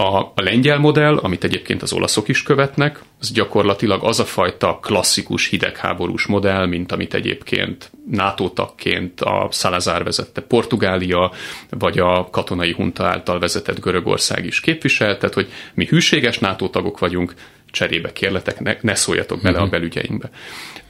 [0.00, 4.78] A, a lengyel modell, amit egyébként az olaszok is követnek, az gyakorlatilag az a fajta
[4.82, 11.32] klasszikus hidegháborús modell, mint amit egyébként NATO tagként a Salazar vezette Portugália,
[11.70, 16.98] vagy a katonai hunta által vezetett Görögország is képvisel, tehát hogy mi hűséges NATO tagok
[16.98, 17.34] vagyunk,
[17.70, 19.70] cserébe kérletek, ne, ne szóljatok bele a mhm.
[19.70, 20.30] belügyeinkbe.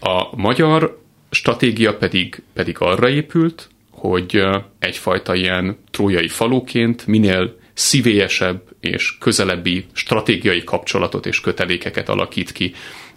[0.01, 4.43] A magyar stratégia pedig, pedig arra épült, hogy
[4.79, 12.75] egyfajta ilyen trójai faluként minél szívélyesebb és közelebbi stratégiai kapcsolatot és kötelékeket alakít ki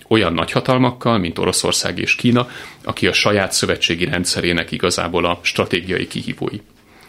[0.08, 2.50] olyan nagyhatalmakkal, mint Oroszország és Kína,
[2.84, 6.58] aki a saját szövetségi rendszerének igazából a stratégiai kihívói.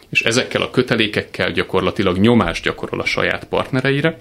[0.09, 4.19] És ezekkel a kötelékekkel gyakorlatilag nyomást gyakorol a saját partnereire,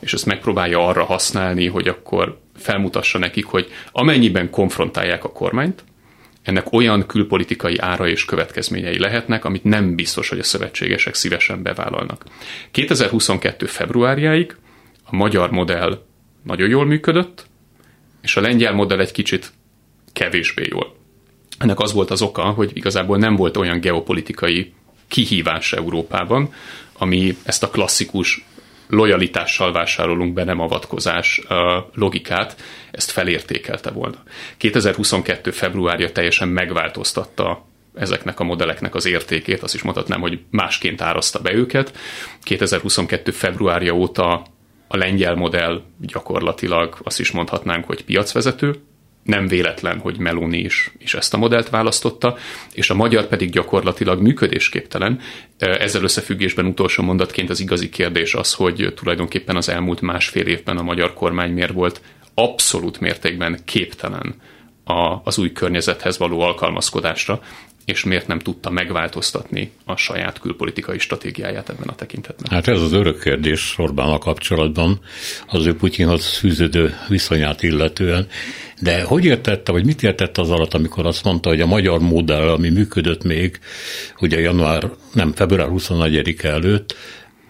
[0.00, 5.84] és ezt megpróbálja arra használni, hogy akkor felmutassa nekik, hogy amennyiben konfrontálják a kormányt,
[6.46, 12.24] ennek olyan külpolitikai ára és következményei lehetnek, amit nem biztos, hogy a szövetségesek szívesen bevállalnak.
[12.70, 13.66] 2022.
[13.66, 14.56] februárjáig
[15.04, 16.04] a magyar modell
[16.42, 17.46] nagyon jól működött,
[18.22, 19.52] és a lengyel modell egy kicsit
[20.12, 20.96] kevésbé jól.
[21.58, 24.72] Ennek az volt az oka, hogy igazából nem volt olyan geopolitikai
[25.08, 26.52] kihívás Európában,
[26.92, 28.44] ami ezt a klasszikus
[28.88, 31.42] lojalitással vásárolunk be, nem avatkozás
[31.94, 32.56] logikát,
[32.90, 34.22] ezt felértékelte volna.
[34.56, 35.50] 2022.
[35.50, 41.52] februárja teljesen megváltoztatta ezeknek a modelleknek az értékét, azt is mondhatnám, hogy másként árazta be
[41.52, 41.96] őket.
[42.42, 43.30] 2022.
[43.30, 44.46] februárja óta
[44.88, 48.74] a lengyel modell gyakorlatilag azt is mondhatnánk, hogy piacvezető,
[49.26, 52.36] nem véletlen, hogy Meloni is, is ezt a modellt választotta,
[52.72, 55.20] és a magyar pedig gyakorlatilag működésképtelen.
[55.58, 60.82] Ezzel összefüggésben utolsó mondatként az igazi kérdés az, hogy tulajdonképpen az elmúlt másfél évben a
[60.82, 62.00] magyar kormány miért volt
[62.34, 64.34] abszolút mértékben képtelen
[64.84, 67.40] a, az új környezethez való alkalmazkodásra,
[67.86, 72.50] és miért nem tudta megváltoztatni a saját külpolitikai stratégiáját ebben a tekintetben?
[72.50, 75.00] Hát ez az örök kérdés Orbánnal kapcsolatban,
[75.46, 78.26] az ő Putyinhoz fűződő viszonyát illetően.
[78.80, 82.48] De hogy értette, vagy mit értette az alatt, amikor azt mondta, hogy a magyar modell,
[82.48, 83.58] ami működött még,
[84.20, 86.94] ugye január, nem, február 24 előtt,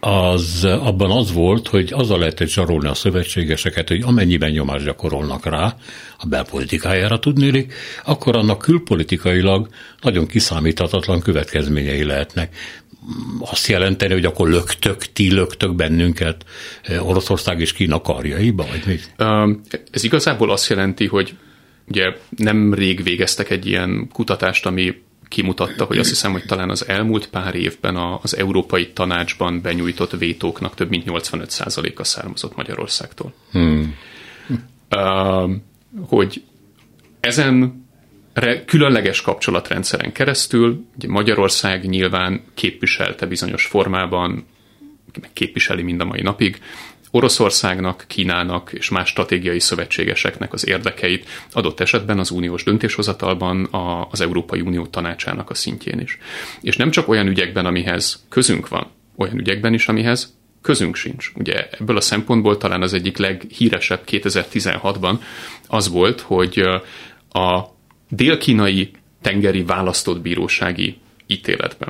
[0.06, 5.76] az abban az volt, hogy azzal lehetett zsarolni a szövetségeseket, hogy amennyiben nyomást gyakorolnak rá,
[6.18, 7.72] a belpolitikájára tudnélik,
[8.04, 9.68] akkor annak külpolitikailag
[10.02, 12.56] nagyon kiszámíthatatlan következményei lehetnek.
[13.40, 16.44] Azt jelenteni, hogy akkor löktök, ti löktök bennünket
[17.00, 19.26] Oroszország és Kína karjaiba, vagy mi?
[19.90, 21.36] Ez igazából azt jelenti, hogy
[21.88, 24.94] ugye nem rég végeztek egy ilyen kutatást, ami
[25.28, 30.74] kimutatta, hogy azt hiszem, hogy talán az elmúlt pár évben az Európai Tanácsban benyújtott vétóknak
[30.74, 33.34] több mint 85%-a származott Magyarországtól.
[33.50, 33.94] Hmm.
[34.90, 35.50] Uh,
[36.08, 36.42] hogy
[37.20, 37.84] ezen
[38.66, 44.44] különleges kapcsolatrendszeren keresztül ugye Magyarország nyilván képviselte bizonyos formában,
[45.32, 46.60] képviseli mind a mai napig,
[47.16, 54.20] Oroszországnak, Kínának és más stratégiai szövetségeseknek az érdekeit, adott esetben az uniós döntéshozatalban a, az
[54.20, 56.18] Európai Unió tanácsának a szintjén is.
[56.60, 61.32] És nem csak olyan ügyekben, amihez közünk van, olyan ügyekben is, amihez közünk sincs.
[61.34, 65.18] Ugye ebből a szempontból talán az egyik leghíresebb 2016-ban
[65.66, 66.58] az volt, hogy
[67.32, 67.64] a
[68.08, 68.90] dél-kínai
[69.22, 71.88] tengeri választott bírósági ítéletben.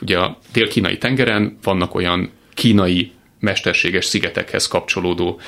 [0.00, 5.40] Ugye a dél-kínai tengeren vannak olyan kínai mesterséges szigetekhez kapcsolódó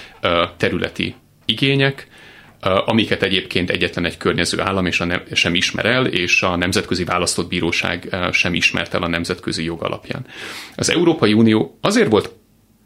[0.57, 2.07] területi igények,
[2.85, 5.03] amiket egyébként egyetlen egy környező állam és
[5.33, 10.27] sem ismer el, és a Nemzetközi Választott Bíróság sem ismert el a nemzetközi jog alapján.
[10.77, 12.33] Az Európai Unió azért volt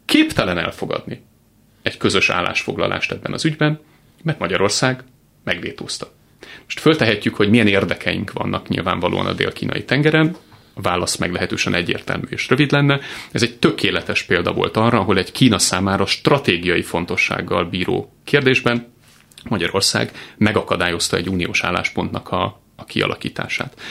[0.05, 1.21] képtelen elfogadni
[1.81, 3.79] egy közös állásfoglalást ebben az ügyben,
[4.23, 5.03] mert Magyarország
[5.43, 6.11] megvétózta.
[6.63, 10.35] Most föltehetjük, hogy milyen érdekeink vannak nyilvánvalóan a dél-kínai tengeren,
[10.81, 12.99] válasz meglehetősen egyértelmű és rövid lenne.
[13.31, 18.93] Ez egy tökéletes példa volt arra, ahol egy Kína számára stratégiai fontossággal bíró kérdésben
[19.43, 23.81] Magyarország megakadályozta egy uniós álláspontnak a, a kialakítását.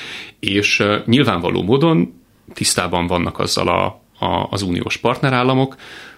[0.41, 2.23] És uh, nyilvánvaló módon
[2.55, 3.85] tisztában vannak azzal a,
[4.27, 5.77] a, az uniós partnerállamok,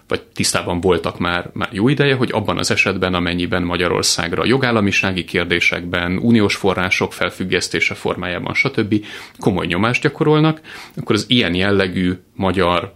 [0.08, 6.18] vagy tisztában voltak már, már jó ideje, hogy abban az esetben, amennyiben Magyarországra jogállamisági kérdésekben,
[6.18, 9.04] uniós források felfüggesztése formájában, stb.
[9.38, 10.60] komoly nyomást gyakorolnak,
[10.96, 12.94] akkor az ilyen jellegű magyar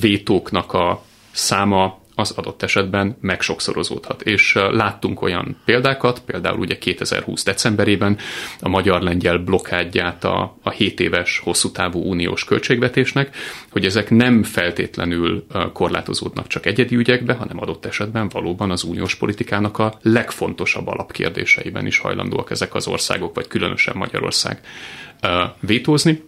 [0.00, 4.22] vétóknak a száma az adott esetben megsokszorozódhat.
[4.22, 8.18] És láttunk olyan példákat, például ugye 2020 decemberében
[8.60, 13.36] a magyar-lengyel blokkádját a, a 7 éves hosszú távú uniós költségvetésnek,
[13.70, 19.78] hogy ezek nem feltétlenül korlátozódnak csak egyedi ügyekbe, hanem adott esetben valóban az uniós politikának
[19.78, 24.60] a legfontosabb alapkérdéseiben is hajlandóak ezek az országok, vagy különösen Magyarország
[25.60, 26.22] vétózni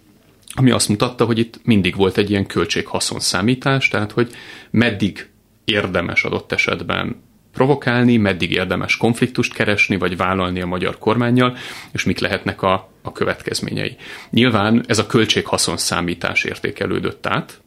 [0.53, 4.31] ami azt mutatta, hogy itt mindig volt egy ilyen költség-haszon számítás, tehát hogy
[4.69, 5.29] meddig
[5.71, 11.57] érdemes adott esetben provokálni, meddig érdemes konfliktust keresni, vagy vállalni a magyar kormányjal,
[11.91, 13.95] és mik lehetnek a, a következményei.
[14.29, 17.61] Nyilván ez a költség-haszon számítás értékelődött át,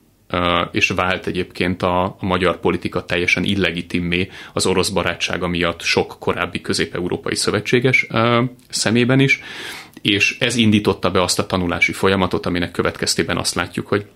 [0.72, 6.60] és vált egyébként a, a magyar politika teljesen illegitimmé az orosz barátsága miatt sok korábbi
[6.60, 8.06] közép-európai szövetséges
[8.68, 9.40] szemében is,
[10.02, 14.06] és ez indította be azt a tanulási folyamatot, aminek következtében azt látjuk, hogy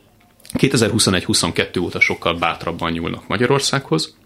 [0.53, 4.17] 2021-22 óta sokkal bátrabban nyúlnak Magyarországhoz,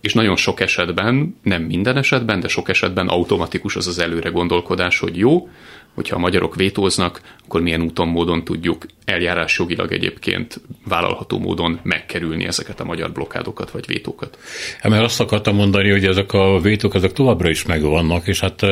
[0.00, 4.98] és nagyon sok esetben, nem minden esetben, de sok esetben automatikus az az előre gondolkodás,
[4.98, 5.48] hogy jó,
[5.96, 12.46] hogyha a magyarok vétóznak, akkor milyen úton, módon tudjuk eljárás jogilag egyébként vállalható módon megkerülni
[12.46, 14.38] ezeket a magyar blokkádokat vagy vétókat.
[14.80, 18.62] Hát mert azt akartam mondani, hogy ezek a vétók ezek továbbra is megvannak, és hát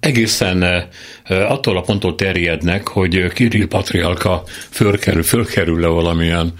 [0.00, 0.88] egészen
[1.28, 6.52] attól a ponttól terjednek, hogy Kirill Patrialka fölkerül, fölkerül le valamilyen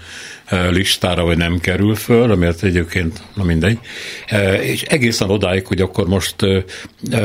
[0.69, 3.79] listára, vagy nem kerül föl, amiért egyébként, na mindegy,
[4.61, 6.35] és egészen odáig, hogy akkor most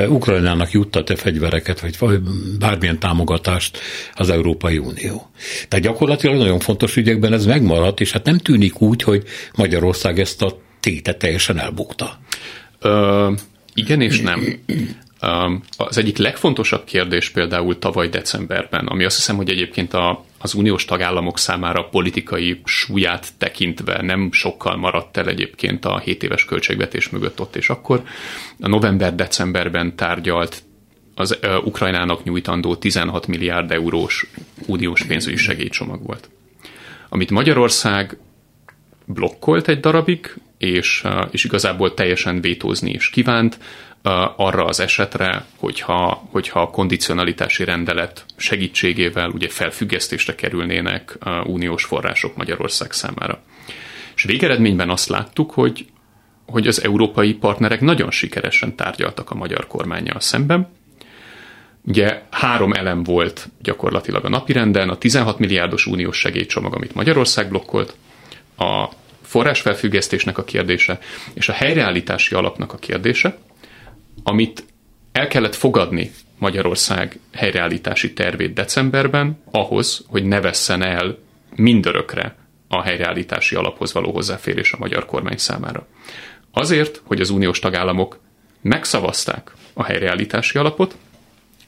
[0.09, 2.21] Ukrajnának juttat-e fegyvereket, vagy
[2.59, 3.79] bármilyen támogatást
[4.15, 5.31] az Európai Unió.
[5.69, 9.23] Tehát gyakorlatilag nagyon fontos ügyekben ez megmaradt, és hát nem tűnik úgy, hogy
[9.55, 12.19] Magyarország ezt a tétet teljesen elbukta.
[12.81, 13.33] Ö,
[13.75, 14.61] igen és nem.
[15.77, 20.85] Az egyik legfontosabb kérdés például tavaly decemberben, ami azt hiszem, hogy egyébként a, az uniós
[20.85, 27.41] tagállamok számára politikai súlyát tekintve nem sokkal maradt el egyébként a 7 éves költségvetés mögött
[27.41, 28.03] ott és akkor.
[28.61, 30.63] A november-decemberben tárgyalt
[31.15, 34.27] az Ukrajnának nyújtandó 16 milliárd eurós
[34.67, 36.31] uniós pénzügyi segélycsomag volt.
[37.09, 38.17] Amit Magyarország
[39.07, 43.59] blokkolt egy darabig, és, és igazából teljesen vétózni is kívánt,
[44.37, 52.93] arra az esetre, hogyha, hogyha a kondicionalitási rendelet segítségével ugye felfüggesztésre kerülnének uniós források Magyarország
[52.93, 53.43] számára.
[54.15, 55.87] És végeredményben azt láttuk, hogy,
[56.47, 60.69] hogy az európai partnerek nagyon sikeresen tárgyaltak a magyar kormányjal szemben.
[61.83, 67.95] Ugye három elem volt gyakorlatilag a napirenden, a 16 milliárdos uniós segélycsomag, amit Magyarország blokkolt,
[68.57, 68.89] a
[69.37, 70.99] forrásfelfüggesztésnek a kérdése,
[71.35, 73.39] és a helyreállítási alapnak a kérdése,
[74.23, 74.65] amit
[75.13, 81.19] el kellett fogadni Magyarország helyreállítási tervét decemberben ahhoz, hogy ne vesszen el
[81.57, 82.37] mindörökre
[82.69, 85.87] a helyreállítási alaphoz való hozzáférés a magyar kormány számára.
[86.53, 88.21] Azért, hogy az uniós tagállamok
[88.61, 90.97] megszavazták a helyreállítási alapot,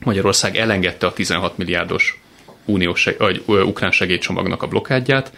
[0.01, 2.21] Magyarország elengedte a 16 milliárdos
[2.69, 5.33] uniós vagy, ukrán segélycsomagnak a blokádját,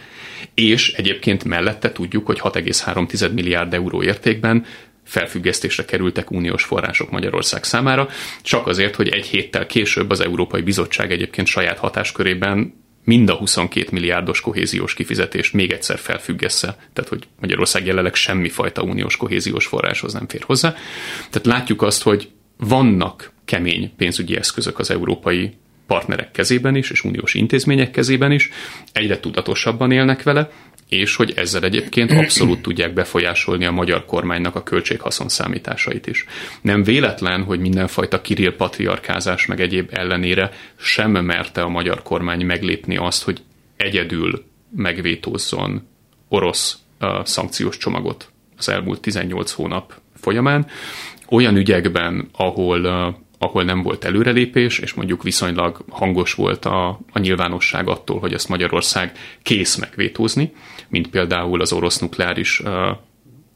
[0.53, 4.65] és egyébként mellette tudjuk, hogy 6,3 milliárd euró értékben
[5.03, 8.09] felfüggesztésre kerültek uniós források Magyarország számára,
[8.41, 12.73] csak azért, hogy egy héttel később az Európai Bizottság egyébként saját hatáskörében
[13.03, 19.17] mind a 22 milliárdos kohéziós kifizetést még egyszer felfüggesse, tehát hogy Magyarország jelenleg semmifajta uniós
[19.17, 20.75] kohéziós forráshoz nem fér hozzá.
[21.29, 25.57] Tehát látjuk azt, hogy vannak kemény pénzügyi eszközök az európai
[25.91, 28.49] partnerek kezében is, és uniós intézmények kezében is,
[28.93, 30.49] egyre tudatosabban élnek vele,
[30.89, 36.25] és hogy ezzel egyébként abszolút tudják befolyásolni a magyar kormánynak a költséghaszon számításait is.
[36.61, 42.97] Nem véletlen, hogy mindenfajta kirill patriarkázás meg egyéb ellenére sem merte a magyar kormány meglépni
[42.97, 43.41] azt, hogy
[43.77, 44.43] egyedül
[44.75, 45.87] megvétózzon
[46.27, 50.67] orosz uh, szankciós csomagot az elmúlt 18 hónap folyamán.
[51.29, 57.19] Olyan ügyekben, ahol uh, ahol nem volt előrelépés, és mondjuk viszonylag hangos volt a, a
[57.19, 60.53] nyilvánosság attól, hogy ezt Magyarország kész megvétózni,
[60.89, 62.71] mint például az orosz nukleáris uh,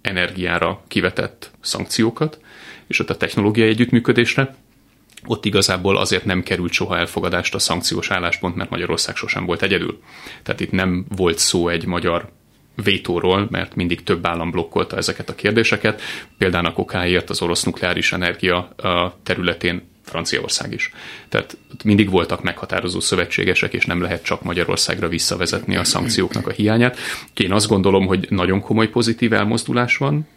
[0.01, 2.39] energiára kivetett szankciókat,
[2.87, 4.55] és ott a technológiai együttműködésre,
[5.25, 10.01] ott igazából azért nem került soha elfogadást a szankciós álláspont, mert Magyarország sosem volt egyedül.
[10.43, 12.29] Tehát itt nem volt szó egy magyar
[12.83, 16.01] vétóról, mert mindig több állam blokkolta ezeket a kérdéseket.
[16.37, 18.75] Például a kokáért az orosz nukleáris energia
[19.23, 20.91] területén Franciaország is.
[21.29, 26.97] Tehát mindig voltak meghatározó szövetségesek, és nem lehet csak Magyarországra visszavezetni a szankcióknak a hiányát.
[27.33, 30.27] Én azt gondolom, hogy nagyon komoly pozitív elmozdulás van,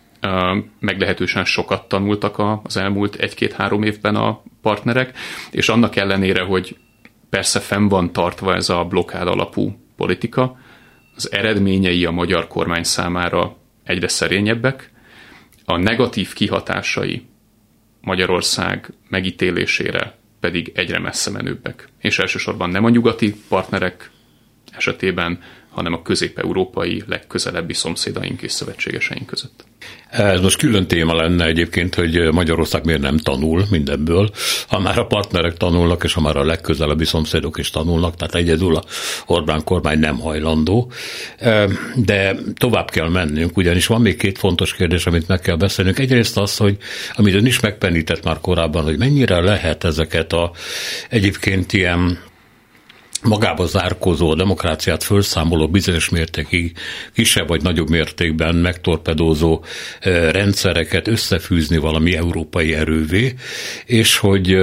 [0.81, 5.19] meglehetősen sokat tanultak az elmúlt egy-két-három évben a partnerek,
[5.51, 6.77] és annak ellenére, hogy
[7.31, 10.59] persze fenn van tartva ez a blokkád alapú politika,
[11.19, 14.91] az eredményei a magyar kormány számára egyre szerényebbek,
[15.65, 17.27] a negatív kihatásai
[18.01, 21.89] Magyarország megítélésére pedig egyre messze menőbbek.
[21.99, 24.11] És elsősorban nem a nyugati partnerek
[24.79, 25.39] esetében,
[25.71, 29.65] hanem a közép-európai legközelebbi szomszédaink és szövetségeseink között.
[30.11, 34.31] Ez most külön téma lenne egyébként, hogy Magyarország miért nem tanul mindenből,
[34.69, 38.77] ha már a partnerek tanulnak, és ha már a legközelebbi szomszédok is tanulnak, tehát egyedül
[38.77, 38.85] a
[39.27, 40.93] Orbán kormány nem hajlandó.
[41.95, 45.99] De tovább kell mennünk, ugyanis van még két fontos kérdés, amit meg kell beszélnünk.
[45.99, 46.77] Egyrészt az, hogy
[47.13, 50.53] amit ön is megpenített már korábban, hogy mennyire lehet ezeket a
[51.09, 52.19] egyébként ilyen
[53.23, 56.77] magába zárkozó, a demokráciát felszámoló bizonyos mértékig
[57.15, 59.65] kisebb vagy nagyobb mértékben megtorpedózó
[60.31, 63.35] rendszereket összefűzni valami európai erővé,
[63.85, 64.57] és hogy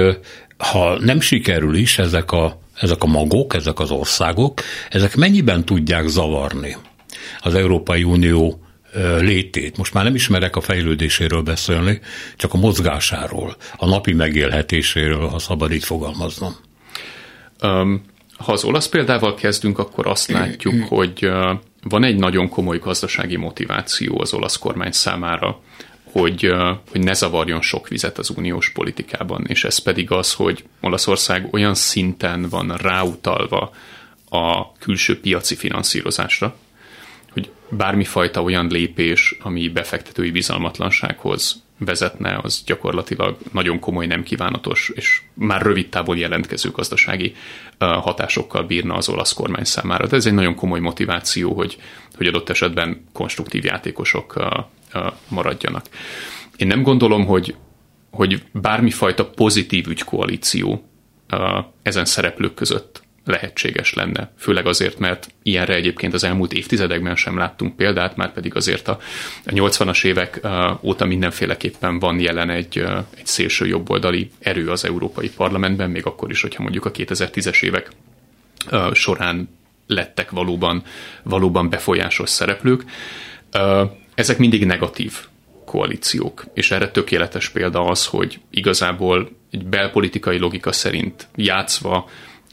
[0.58, 6.06] ha nem sikerül is ezek a, ezek a magok, ezek az országok, ezek mennyiben tudják
[6.06, 6.76] zavarni
[7.40, 8.60] az Európai Unió
[9.20, 9.76] létét.
[9.76, 12.00] Most már nem ismerek a fejlődéséről beszélni,
[12.36, 16.56] csak a mozgásáról, a napi megélhetéséről, ha szabad így fogalmaznom.
[17.62, 18.02] Um,
[18.38, 21.30] ha az olasz példával kezdünk, akkor azt látjuk, hogy
[21.82, 25.60] van egy nagyon komoly gazdasági motiváció az olasz kormány számára,
[26.12, 26.52] hogy,
[26.90, 31.74] hogy ne zavarjon sok vizet az uniós politikában, és ez pedig az, hogy Olaszország olyan
[31.74, 33.70] szinten van ráutalva
[34.28, 36.56] a külső piaci finanszírozásra,
[37.32, 45.22] hogy bármifajta olyan lépés, ami befektetői bizalmatlansághoz vezetne, az gyakorlatilag nagyon komoly, nem kívánatos, és
[45.34, 47.34] már rövid távol jelentkező gazdasági
[47.78, 50.06] hatásokkal bírna az olasz kormány számára.
[50.06, 51.76] De ez egy nagyon komoly motiváció, hogy,
[52.16, 54.48] hogy adott esetben konstruktív játékosok
[55.28, 55.86] maradjanak.
[56.56, 57.54] Én nem gondolom, hogy,
[58.10, 60.88] hogy bármifajta pozitív ügykoalíció
[61.82, 64.30] ezen szereplők között lehetséges lenne.
[64.38, 68.98] Főleg azért, mert ilyenre egyébként az elmúlt évtizedekben sem láttunk példát, már pedig azért a
[69.44, 70.40] 80-as évek
[70.80, 72.78] óta mindenféleképpen van jelen egy,
[73.16, 77.90] egy szélső jobboldali erő az Európai Parlamentben, még akkor is, hogyha mondjuk a 2010-es évek
[78.92, 79.48] során
[79.86, 80.82] lettek valóban,
[81.22, 82.84] valóban befolyásos szereplők.
[84.14, 85.12] Ezek mindig negatív
[85.64, 92.08] koalíciók, és erre tökéletes példa az, hogy igazából egy belpolitikai logika szerint játszva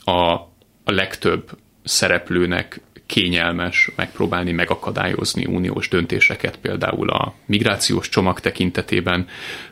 [0.05, 0.51] a
[0.83, 9.27] a legtöbb szereplőnek kényelmes megpróbálni megakadályozni uniós döntéseket, például a migrációs csomag tekintetében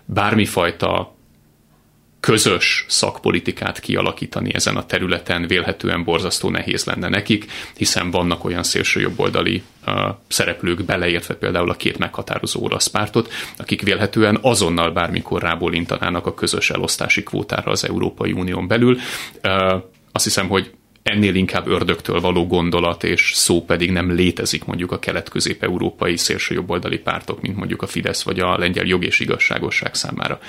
[0.05, 1.16] bármifajta
[2.22, 7.45] közös szakpolitikát kialakítani ezen a területen vélhetően borzasztó nehéz lenne nekik,
[7.76, 9.93] hiszen vannak olyan szélsőjobboldali uh,
[10.28, 16.70] szereplők, beleértve például a két meghatározó orosz pártot, akik vélhetően azonnal bármikor rábólintanának a közös
[16.70, 18.97] elosztási kvótára az Európai Unión belül.
[19.43, 20.72] Uh, azt hiszem, hogy
[21.04, 27.41] ennél inkább ördögtől való gondolat és szó pedig nem létezik mondjuk a kelet-közép-európai szélsőjobboldali pártok,
[27.41, 30.39] mint mondjuk a Fidesz vagy a lengyel jog és igazságosság számára.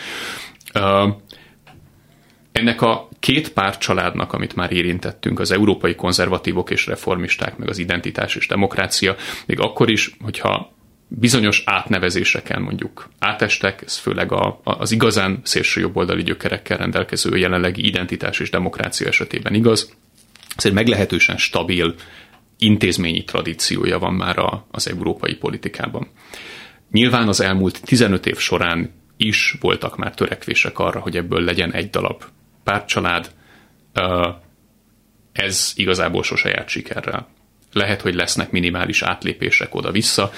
[2.53, 7.79] Ennek a két párt családnak, amit már érintettünk, az európai konzervatívok és reformisták, meg az
[7.79, 10.73] identitás és demokrácia, még akkor is, hogyha
[11.09, 18.41] bizonyos átnevezéseken mondjuk átestek, ez főleg a, az igazán szélső jobboldali gyökerekkel rendelkező jelenlegi identitás
[18.41, 19.95] és demokrácia esetében igaz.
[20.57, 21.95] Ez egy meglehetősen stabil
[22.59, 26.09] intézményi tradíciója van már a, az európai politikában.
[26.91, 31.91] Nyilván az elmúlt 15 év során is voltak már törekvések arra, hogy ebből legyen egy
[31.91, 32.25] darab
[32.65, 33.31] pártcsalád.
[35.33, 37.29] Ez igazából sose járt sikerrel.
[37.73, 40.33] Lehet, hogy lesznek minimális átlépések oda-vissza,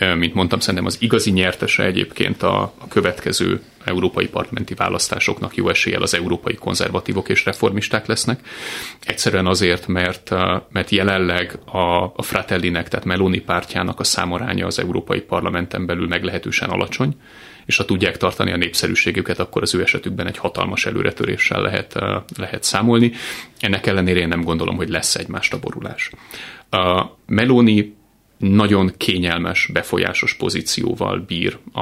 [0.00, 6.02] mint mondtam, szerintem az igazi nyertese egyébként a, a következő európai parlamenti választásoknak jó eséllyel
[6.02, 8.40] az európai konzervatívok és reformisták lesznek.
[9.06, 10.30] Egyszerűen azért, mert,
[10.72, 16.70] mert jelenleg a, a Fratellinek, tehát Meloni pártjának a számoránya az európai parlamenten belül meglehetősen
[16.70, 17.16] alacsony,
[17.66, 21.94] és ha tudják tartani a népszerűségüket, akkor az ő esetükben egy hatalmas előretöréssel lehet,
[22.36, 23.12] lehet számolni.
[23.60, 26.10] Ennek ellenére én nem gondolom, hogy lesz egy más taborulás.
[26.70, 27.94] A Meloni
[28.38, 31.80] nagyon kényelmes, befolyásos pozícióval bír a,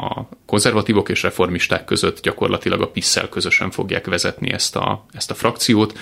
[0.00, 5.34] a konzervatívok és reformisták között, gyakorlatilag a PISZ-szel közösen fogják vezetni ezt a, ezt a
[5.34, 5.98] frakciót.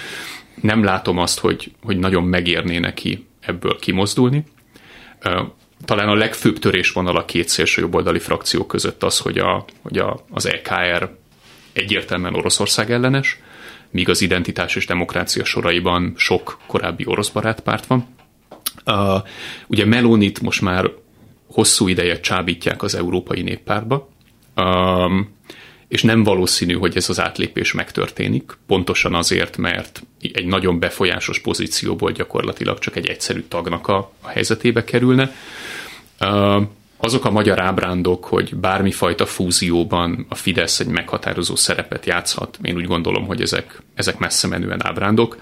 [0.60, 4.44] Nem látom azt, hogy, hogy nagyon megérné neki ebből kimozdulni.
[5.84, 10.24] Talán a legfőbb törésvonal a két szélső jobboldali frakció között az, hogy, a, hogy a,
[10.30, 11.10] az EKR
[11.72, 13.38] egyértelműen Oroszország ellenes,
[13.90, 18.06] míg az identitás és demokrácia soraiban sok korábbi orosz barátpárt van.
[18.86, 19.22] Uh,
[19.66, 20.90] ugye Melonit most már
[21.46, 24.08] hosszú ideje csábítják az Európai Néppárba,
[24.56, 25.34] um,
[25.88, 32.12] és nem valószínű, hogy ez az átlépés megtörténik, pontosan azért, mert egy nagyon befolyásos pozícióból
[32.12, 35.34] gyakorlatilag csak egy egyszerű tagnak a, a helyzetébe kerülne.
[36.20, 36.62] Uh,
[37.04, 42.86] azok a magyar ábrándok, hogy bármifajta fúzióban a Fidesz egy meghatározó szerepet játszhat, én úgy
[42.86, 45.38] gondolom, hogy ezek, ezek messze menően ábrándok.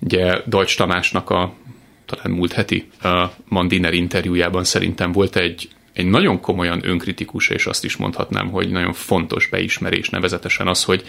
[0.00, 1.54] Ugye Deutsch Tamásnak a
[2.14, 7.84] talán múlt heti uh, Mandiner interjújában szerintem volt egy, egy nagyon komolyan önkritikus, és azt
[7.84, 11.04] is mondhatnám, hogy nagyon fontos beismerés, nevezetesen az, hogy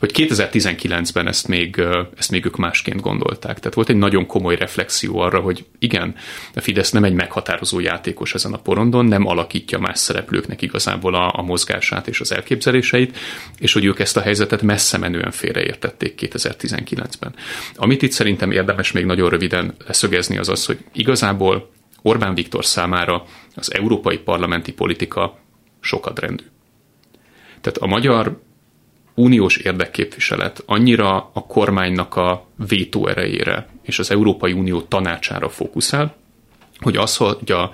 [0.00, 1.82] hogy 2019-ben ezt még,
[2.16, 3.58] ezt még ők másként gondolták.
[3.58, 6.14] Tehát volt egy nagyon komoly reflexió arra, hogy igen,
[6.54, 11.32] a Fidesz nem egy meghatározó játékos ezen a porondon, nem alakítja más szereplőknek igazából a,
[11.36, 13.18] a mozgását és az elképzeléseit,
[13.58, 17.34] és hogy ők ezt a helyzetet messze menően félreértették 2019-ben.
[17.74, 21.70] Amit itt szerintem érdemes még nagyon röviden leszögezni az az, hogy igazából
[22.02, 23.24] Orbán Viktor számára
[23.54, 25.38] az európai parlamenti politika
[25.80, 26.44] sokadrendű.
[27.60, 28.40] Tehát a magyar
[29.14, 36.16] uniós érdekképviselet annyira a kormánynak a vétó erejére és az Európai Unió tanácsára fókuszál,
[36.78, 37.72] hogy az, hogy a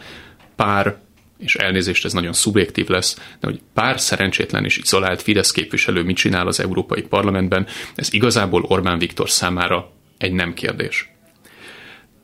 [0.57, 0.97] pár
[1.39, 6.17] és elnézést, ez nagyon szubjektív lesz, de hogy pár szerencsétlen és izolált Fidesz képviselő mit
[6.17, 11.11] csinál az Európai Parlamentben, ez igazából Orbán Viktor számára egy nem kérdés.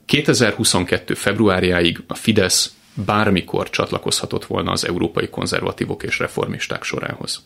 [0.04, 1.14] 2022.
[1.14, 7.42] februárjáig a Fidesz bármikor csatlakozhatott volna az európai konzervatívok és reformisták sorához.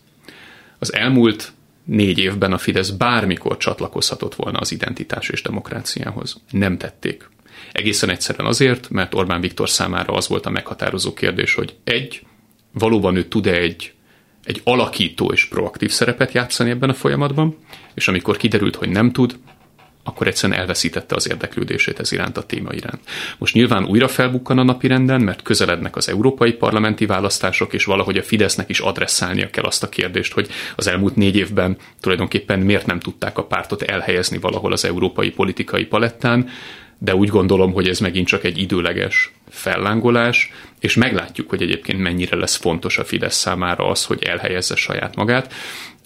[0.79, 1.53] Az elmúlt
[1.85, 6.41] négy évben a Fidesz bármikor csatlakozhatott volna az identitás és demokráciához.
[6.51, 7.29] Nem tették.
[7.73, 12.27] Egészen egyszerűen azért, mert Orbán Viktor számára az volt a meghatározó kérdés, hogy egy,
[12.73, 13.93] valóban ő tud-e egy,
[14.45, 17.57] egy alakító és proaktív szerepet játszani ebben a folyamatban,
[17.95, 19.39] és amikor kiderült, hogy nem tud,
[20.07, 23.01] akkor egyszerűen elveszítette az érdeklődését ez iránt a téma iránt.
[23.39, 28.17] Most nyilván újra felbukkan a napi renden, mert közelednek az európai parlamenti választások, és valahogy
[28.17, 32.87] a Fidesznek is adresszálnia kell azt a kérdést, hogy az elmúlt négy évben tulajdonképpen miért
[32.87, 36.49] nem tudták a pártot elhelyezni valahol az európai politikai palettán,
[36.99, 42.37] de úgy gondolom, hogy ez megint csak egy időleges fellángolás, és meglátjuk, hogy egyébként mennyire
[42.37, 45.53] lesz fontos a Fidesz számára az, hogy elhelyezze saját magát.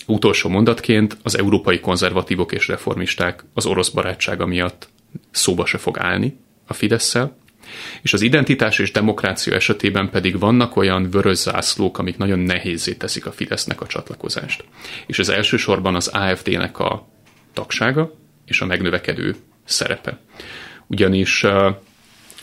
[0.07, 4.89] Utolsó mondatként az európai konzervatívok és reformisták az orosz barátsága miatt
[5.31, 6.37] szóba se fog állni
[6.67, 7.17] a fidesz
[8.03, 13.27] és az identitás és demokrácia esetében pedig vannak olyan vörös zászlók, amik nagyon nehézé teszik
[13.27, 14.65] a Fidesznek a csatlakozást.
[15.07, 17.09] És ez elsősorban az AFD-nek a
[17.53, 18.15] tagsága
[18.47, 20.19] és a megnövekedő szerepe.
[20.87, 21.45] Ugyanis,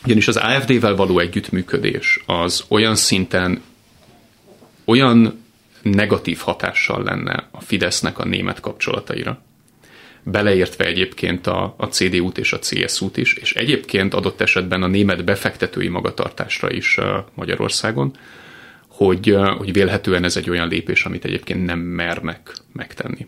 [0.05, 3.61] ugyanis az AFD-vel való együttműködés az olyan szinten
[4.85, 5.45] olyan
[5.89, 9.41] negatív hatással lenne a Fidesznek a német kapcsolataira.
[10.23, 15.25] Beleértve egyébként a, a CDU-t és a CSU-t is, és egyébként adott esetben a német
[15.25, 16.97] befektetői magatartásra is
[17.33, 18.17] Magyarországon,
[18.87, 23.27] hogy, hogy vélhetően ez egy olyan lépés, amit egyébként nem mernek megtenni.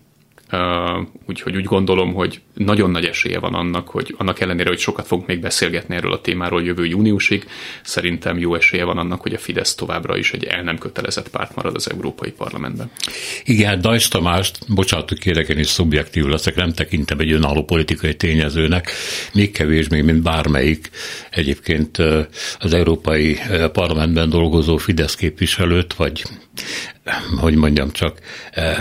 [1.25, 5.27] Úgyhogy úgy gondolom, hogy nagyon nagy esélye van annak, hogy annak ellenére, hogy sokat fogunk
[5.27, 7.45] még beszélgetni erről a témáról jövő júniusig,
[7.83, 11.55] szerintem jó esélye van annak, hogy a Fidesz továbbra is egy el nem kötelezett párt
[11.55, 12.91] marad az Európai Parlamentben.
[13.43, 18.91] Igen, Dajs Tamást, bocsánat, kérek, én is szubjektív leszek, nem tekintem egy önálló politikai tényezőnek,
[19.33, 20.89] még kevésbé, mint bármelyik
[21.29, 21.97] egyébként
[22.59, 23.37] az Európai
[23.73, 26.23] Parlamentben dolgozó Fidesz képviselőt, vagy
[27.37, 28.19] hogy mondjam csak,
[28.51, 28.77] eh,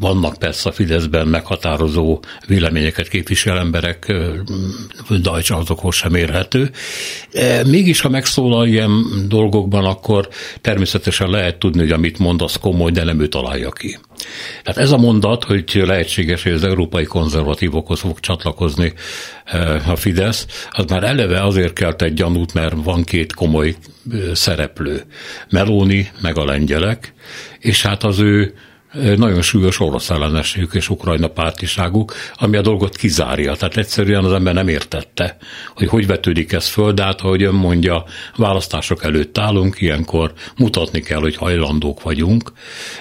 [0.00, 4.28] vannak persze a Fideszben meghatározó véleményeket képvisel emberek, eh,
[5.20, 6.70] Dajcs azokhoz sem érhető.
[7.32, 8.90] Eh, mégis, ha megszólal ilyen
[9.28, 10.28] dolgokban, akkor
[10.60, 13.98] természetesen lehet tudni, hogy amit mond, az komoly, de nem ő találja ki.
[14.62, 18.92] Tehát ez a mondat, hogy lehetséges, hogy az európai konzervatívokhoz fog csatlakozni
[19.86, 23.74] a Fidesz, az már eleve azért kelt egy gyanút, mert van két komoly
[24.32, 25.02] szereplő.
[25.50, 27.12] Meloni, meg a lengyelek,
[27.58, 28.54] és hát az ő
[29.16, 33.54] nagyon súlyos orosz ellenességük és ukrajna pártiságuk, ami a dolgot kizárja.
[33.54, 35.36] Tehát egyszerűen az ember nem értette,
[35.74, 38.04] hogy hogy vetődik ez föl, de hát, ahogy ön mondja,
[38.36, 42.52] választások előtt állunk, ilyenkor mutatni kell, hogy hajlandók vagyunk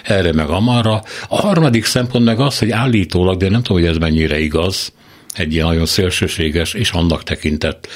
[0.04, 1.02] erre meg amarra.
[1.30, 4.94] A harmadik szempont meg az, hogy állítólag, de nem tudom, hogy ez mennyire igaz,
[5.36, 7.88] egy ilyen nagyon szélsőséges és annak tekintett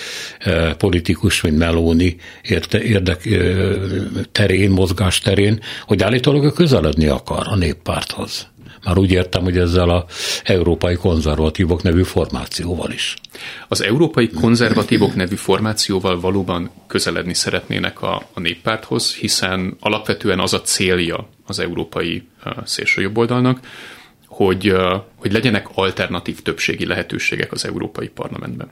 [0.78, 3.30] politikus, mint Meloni érte, érdek
[4.32, 8.48] terén, mozgás terén, hogy állítólag ő közeledni akar a néppárthoz.
[8.84, 10.06] Már úgy értem, hogy ezzel a
[10.44, 13.16] Európai Konzervatívok nevű formációval is.
[13.68, 20.62] Az Európai Konzervatívok nevű formációval valóban közeledni szeretnének a, a néppárthoz, hiszen alapvetően az a
[20.62, 22.28] célja az európai
[22.64, 23.60] szélsőjobboldalnak,
[24.46, 24.76] hogy,
[25.16, 28.72] hogy legyenek alternatív többségi lehetőségek az Európai Parlamentben.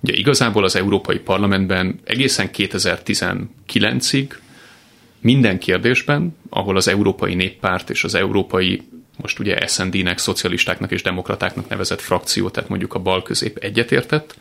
[0.00, 4.28] Ugye igazából az Európai Parlamentben egészen 2019-ig
[5.20, 8.82] minden kérdésben, ahol az Európai Néppárt és az Európai,
[9.16, 14.36] most ugye SND-nek, szocialistáknak és demokratáknak nevezett frakció, tehát mondjuk a bal közép egyetértett,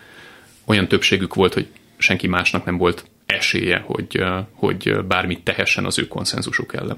[0.65, 1.67] olyan többségük volt, hogy
[1.97, 6.97] senki másnak nem volt esélye, hogy, hogy bármit tehessen az ő konszenzusuk ellen.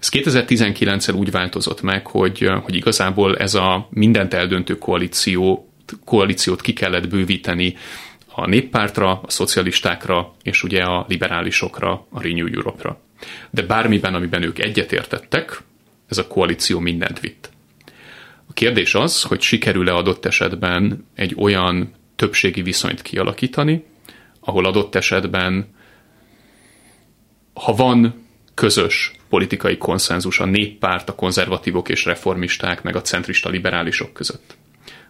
[0.00, 5.72] Ez 2019-el úgy változott meg, hogy, hogy igazából ez a mindent eldöntő koalíció,
[6.04, 7.76] koalíciót ki kellett bővíteni
[8.34, 13.00] a néppártra, a szocialistákra és ugye a liberálisokra, a Renew Europe-ra.
[13.50, 15.62] De bármiben, amiben ők egyetértettek,
[16.08, 17.50] ez a koalíció mindent vitt.
[18.46, 23.84] A kérdés az, hogy sikerül-e adott esetben egy olyan többségi viszonyt kialakítani,
[24.40, 25.74] ahol adott esetben,
[27.54, 28.25] ha van
[28.56, 34.56] közös politikai konszenzus a néppárt, a konzervatívok és reformisták, meg a centrista liberálisok között.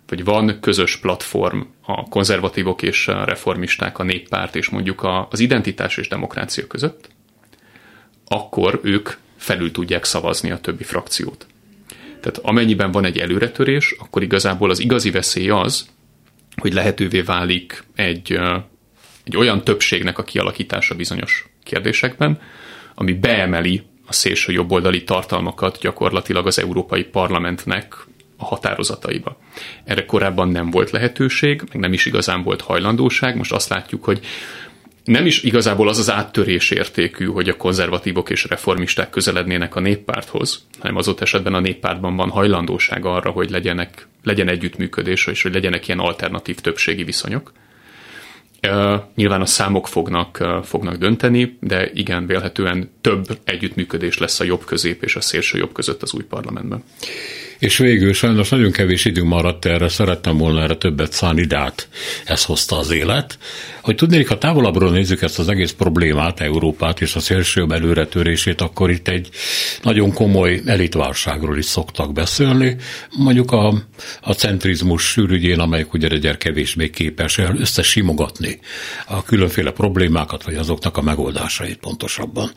[0.09, 5.97] Vagy van közös platform a konzervatívok és a reformisták, a néppárt és mondjuk az identitás
[5.97, 7.09] és demokrácia között,
[8.29, 11.47] akkor ők felül tudják szavazni a többi frakciót.
[12.21, 15.89] Tehát amennyiben van egy előretörés, akkor igazából az igazi veszély az,
[16.57, 18.39] hogy lehetővé válik egy,
[19.25, 22.41] egy olyan többségnek a kialakítása bizonyos kérdésekben,
[22.99, 27.95] ami beemeli a szélső jobboldali tartalmakat gyakorlatilag az Európai Parlamentnek
[28.37, 29.39] a határozataiba.
[29.85, 33.37] Erre korábban nem volt lehetőség, meg nem is igazán volt hajlandóság.
[33.37, 34.21] Most azt látjuk, hogy
[35.05, 40.67] nem is igazából az az áttörés értékű, hogy a konzervatívok és reformisták közelednének a néppárthoz,
[40.79, 45.53] hanem az ott esetben a néppártban van hajlandóság arra, hogy legyenek, legyen együttműködés, és hogy
[45.53, 47.53] legyenek ilyen alternatív többségi viszonyok.
[49.15, 55.03] Nyilván a számok fognak, fognak dönteni, de igen, vélhetően több együttműködés lesz a jobb közép
[55.03, 56.83] és a szélső jobb között az új parlamentben.
[57.59, 61.89] És végül sajnos nagyon kevés idő maradt erre, szerettem volna erre többet szállni, de hát
[62.25, 63.39] ez hozta az élet.
[63.83, 68.91] Hogy tudnék, ha távolabbról nézzük ezt az egész problémát, Európát és a szélsőbb előretörését, akkor
[68.91, 69.29] itt egy
[69.83, 72.77] nagyon komoly elitválságról is szoktak beszélni.
[73.17, 73.75] Mondjuk a,
[74.21, 78.59] a centrizmus sűrűgyén, amelyik ugye egyre kevésbé képes el összesimogatni
[79.07, 82.51] a különféle problémákat, vagy azoknak a megoldásait pontosabban.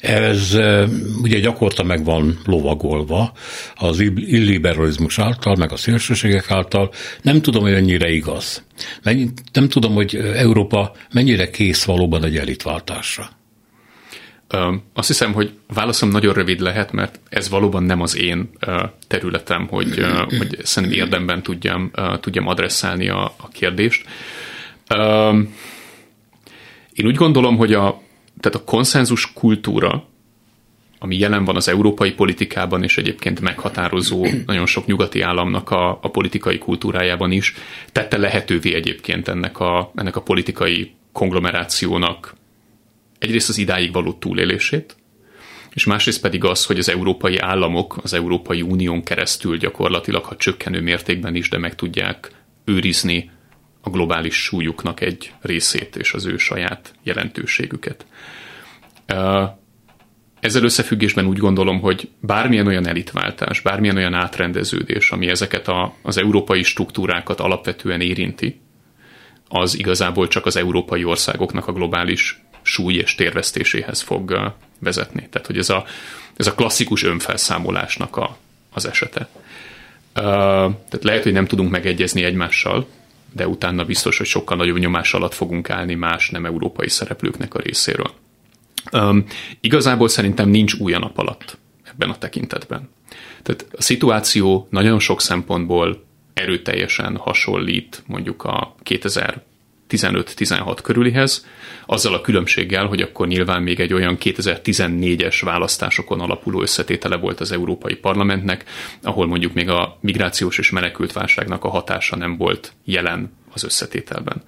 [0.00, 0.88] Ez e,
[1.22, 3.32] ugye gyakorta meg van lovagolva
[3.74, 4.00] az
[4.38, 6.90] illiberalizmus által, meg a szélsőségek által.
[7.22, 8.64] Nem tudom, hogy ennyire igaz.
[9.52, 13.30] Nem tudom, hogy Európa mennyire kész valóban egy elitváltásra.
[14.94, 18.50] Azt hiszem, hogy válaszom nagyon rövid lehet, mert ez valóban nem az én
[19.06, 20.04] területem, hogy,
[20.38, 24.04] hogy szerintem érdemben tudjam, tudjam adresszálni a, a kérdést.
[26.92, 28.02] Én úgy gondolom, hogy a,
[28.40, 30.08] tehát a konszenzus kultúra,
[30.98, 36.10] ami jelen van az európai politikában, és egyébként meghatározó nagyon sok nyugati államnak a, a
[36.10, 37.54] politikai kultúrájában is,
[37.92, 42.34] tette lehetővé egyébként ennek a, ennek a politikai konglomerációnak
[43.18, 44.96] egyrészt az idáig való túlélését,
[45.72, 50.80] és másrészt pedig az, hogy az európai államok az Európai Unión keresztül gyakorlatilag, ha csökkenő
[50.80, 52.30] mértékben is, de meg tudják
[52.64, 53.30] őrizni
[53.80, 58.06] a globális súlyuknak egy részét és az ő saját jelentőségüket.
[60.40, 66.16] Ezzel összefüggésben úgy gondolom, hogy bármilyen olyan elitváltás, bármilyen olyan átrendeződés, ami ezeket a, az
[66.16, 68.60] európai struktúrákat alapvetően érinti,
[69.48, 75.28] az igazából csak az európai országoknak a globális súly és térvesztéséhez fog vezetni.
[75.30, 75.84] Tehát, hogy ez a,
[76.36, 78.36] ez a klasszikus önfelszámolásnak a,
[78.72, 79.28] az esete.
[80.16, 82.86] Uh, tehát lehet, hogy nem tudunk megegyezni egymással,
[83.32, 87.60] de utána biztos, hogy sokkal nagyobb nyomás alatt fogunk állni más nem európai szereplőknek a
[87.60, 88.10] részéről.
[88.92, 89.24] Um,
[89.60, 92.88] igazából szerintem nincs új a nap alatt ebben a tekintetben.
[93.42, 101.46] Tehát a szituáció nagyon sok szempontból erőteljesen hasonlít mondjuk a 2015-16 körülihez,
[101.86, 107.52] azzal a különbséggel, hogy akkor nyilván még egy olyan 2014-es választásokon alapuló összetétele volt az
[107.52, 108.64] Európai Parlamentnek,
[109.02, 114.42] ahol mondjuk még a migrációs és menekült válságnak a hatása nem volt jelen az összetételben.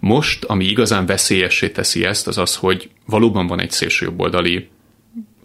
[0.00, 4.68] Most, ami igazán veszélyessé teszi ezt, az az, hogy valóban van egy szélsőjobboldali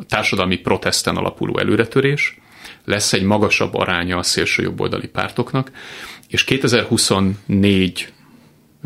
[0.07, 2.37] társadalmi protesten alapuló előretörés,
[2.85, 5.71] lesz egy magasabb aránya a szélsőjobboldali pártoknak,
[6.27, 8.13] és 2024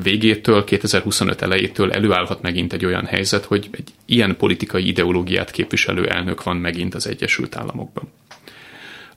[0.03, 6.43] végétől, 2025 elejétől előállhat megint egy olyan helyzet, hogy egy ilyen politikai ideológiát képviselő elnök
[6.43, 8.11] van megint az Egyesült Államokban.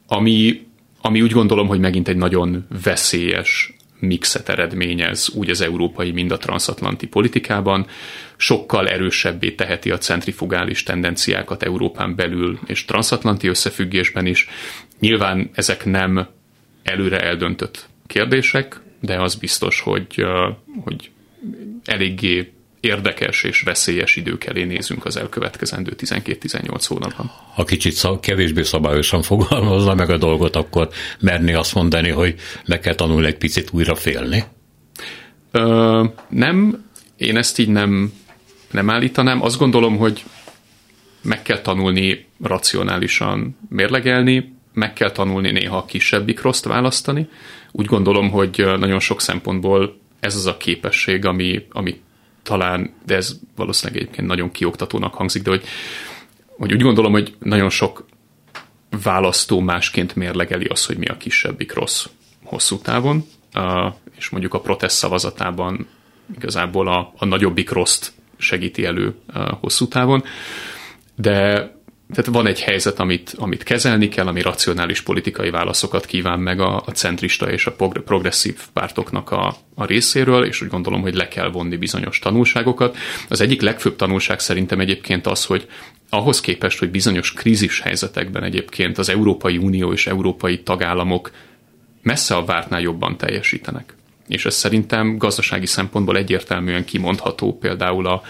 [0.07, 0.67] Ami,
[1.01, 6.37] ami úgy gondolom, hogy megint egy nagyon veszélyes mixet eredményez úgy az európai, mind a
[6.39, 7.87] transatlanti politikában,
[8.37, 14.49] sokkal erősebbé teheti a centrifugális tendenciákat Európán belül és transatlanti összefüggésben is.
[15.01, 16.29] Nyilván ezek nem
[16.83, 20.25] előre eldöntött kérdések, de az biztos, hogy,
[20.85, 21.11] hogy
[21.85, 27.31] eléggé érdekes és veszélyes idők elé nézünk az elkövetkezendő 12-18 hónapban.
[27.55, 30.89] Ha kicsit szab, kevésbé szabályosan fogalmazza meg a dolgot, akkor
[31.21, 32.35] merni azt mondani, hogy
[32.67, 34.45] meg kell tanulni egy picit újra félni?
[35.51, 36.85] Ö, nem,
[37.17, 38.13] én ezt így nem,
[38.71, 39.43] nem állítanám.
[39.43, 40.25] Azt gondolom, hogy
[41.23, 47.29] meg kell tanulni racionálisan mérlegelni, meg kell tanulni néha a kisebbik rossz választani.
[47.73, 52.01] Úgy gondolom, hogy nagyon sok szempontból ez az a képesség, ami, ami
[52.43, 55.65] talán, de ez valószínűleg egyébként nagyon kioktatónak hangzik, de hogy,
[56.47, 58.07] hogy úgy gondolom, hogy nagyon sok
[59.03, 62.07] választó másként mérlegeli az, hogy mi a kisebbik rossz
[62.45, 63.25] hosszú távon,
[64.17, 65.87] és mondjuk a protest szavazatában
[66.35, 69.15] igazából a, a nagyobbik rossz segíti elő
[69.61, 70.25] hosszú távon,
[71.15, 71.71] de
[72.15, 76.77] tehát van egy helyzet, amit, amit kezelni kell, ami racionális politikai válaszokat kíván meg a,
[76.87, 77.73] a centrista és a
[78.05, 82.97] progresszív pártoknak a, a részéről, és úgy gondolom, hogy le kell vonni bizonyos tanulságokat.
[83.29, 85.69] Az egyik legfőbb tanulság szerintem egyébként az, hogy
[86.09, 91.31] ahhoz képest, hogy bizonyos krízis helyzetekben egyébként az Európai Unió és európai tagállamok
[92.03, 93.95] messze a vártnál jobban teljesítenek.
[94.29, 98.23] És ez szerintem gazdasági szempontból egyértelműen kimondható például a,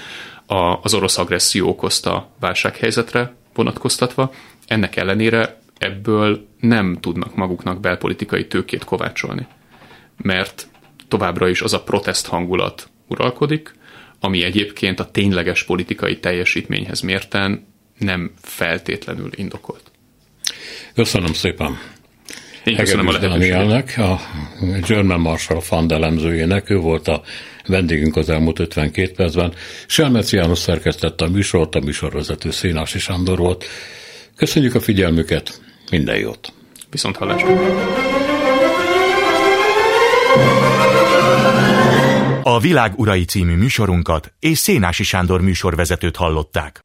[0.54, 4.32] a, az orosz agresszió okozta válsághelyzetre, vonatkoztatva,
[4.66, 9.46] ennek ellenére ebből nem tudnak maguknak belpolitikai tőkét kovácsolni.
[10.16, 10.68] Mert
[11.09, 13.74] továbbra is az a protest hangulat uralkodik,
[14.20, 17.66] ami egyébként a tényleges politikai teljesítményhez mérten
[17.98, 19.90] nem feltétlenül indokolt.
[20.94, 21.78] Köszönöm szépen.
[22.64, 23.96] Én köszönöm a lehetőséget.
[23.96, 24.20] a
[24.86, 27.22] German Marshall Fund elemzőjének, ő volt a
[27.66, 29.52] vendégünk az elmúlt 52 percben.
[29.86, 33.64] Selmeci János szerkesztette a műsort, a műsorvezető Szénási Sándor volt.
[34.36, 36.52] Köszönjük a figyelmüket, minden jót!
[36.90, 37.48] Viszont hallásra!
[42.42, 46.82] A Világ Urai című műsorunkat és Szénási Sándor műsorvezetőt hallották.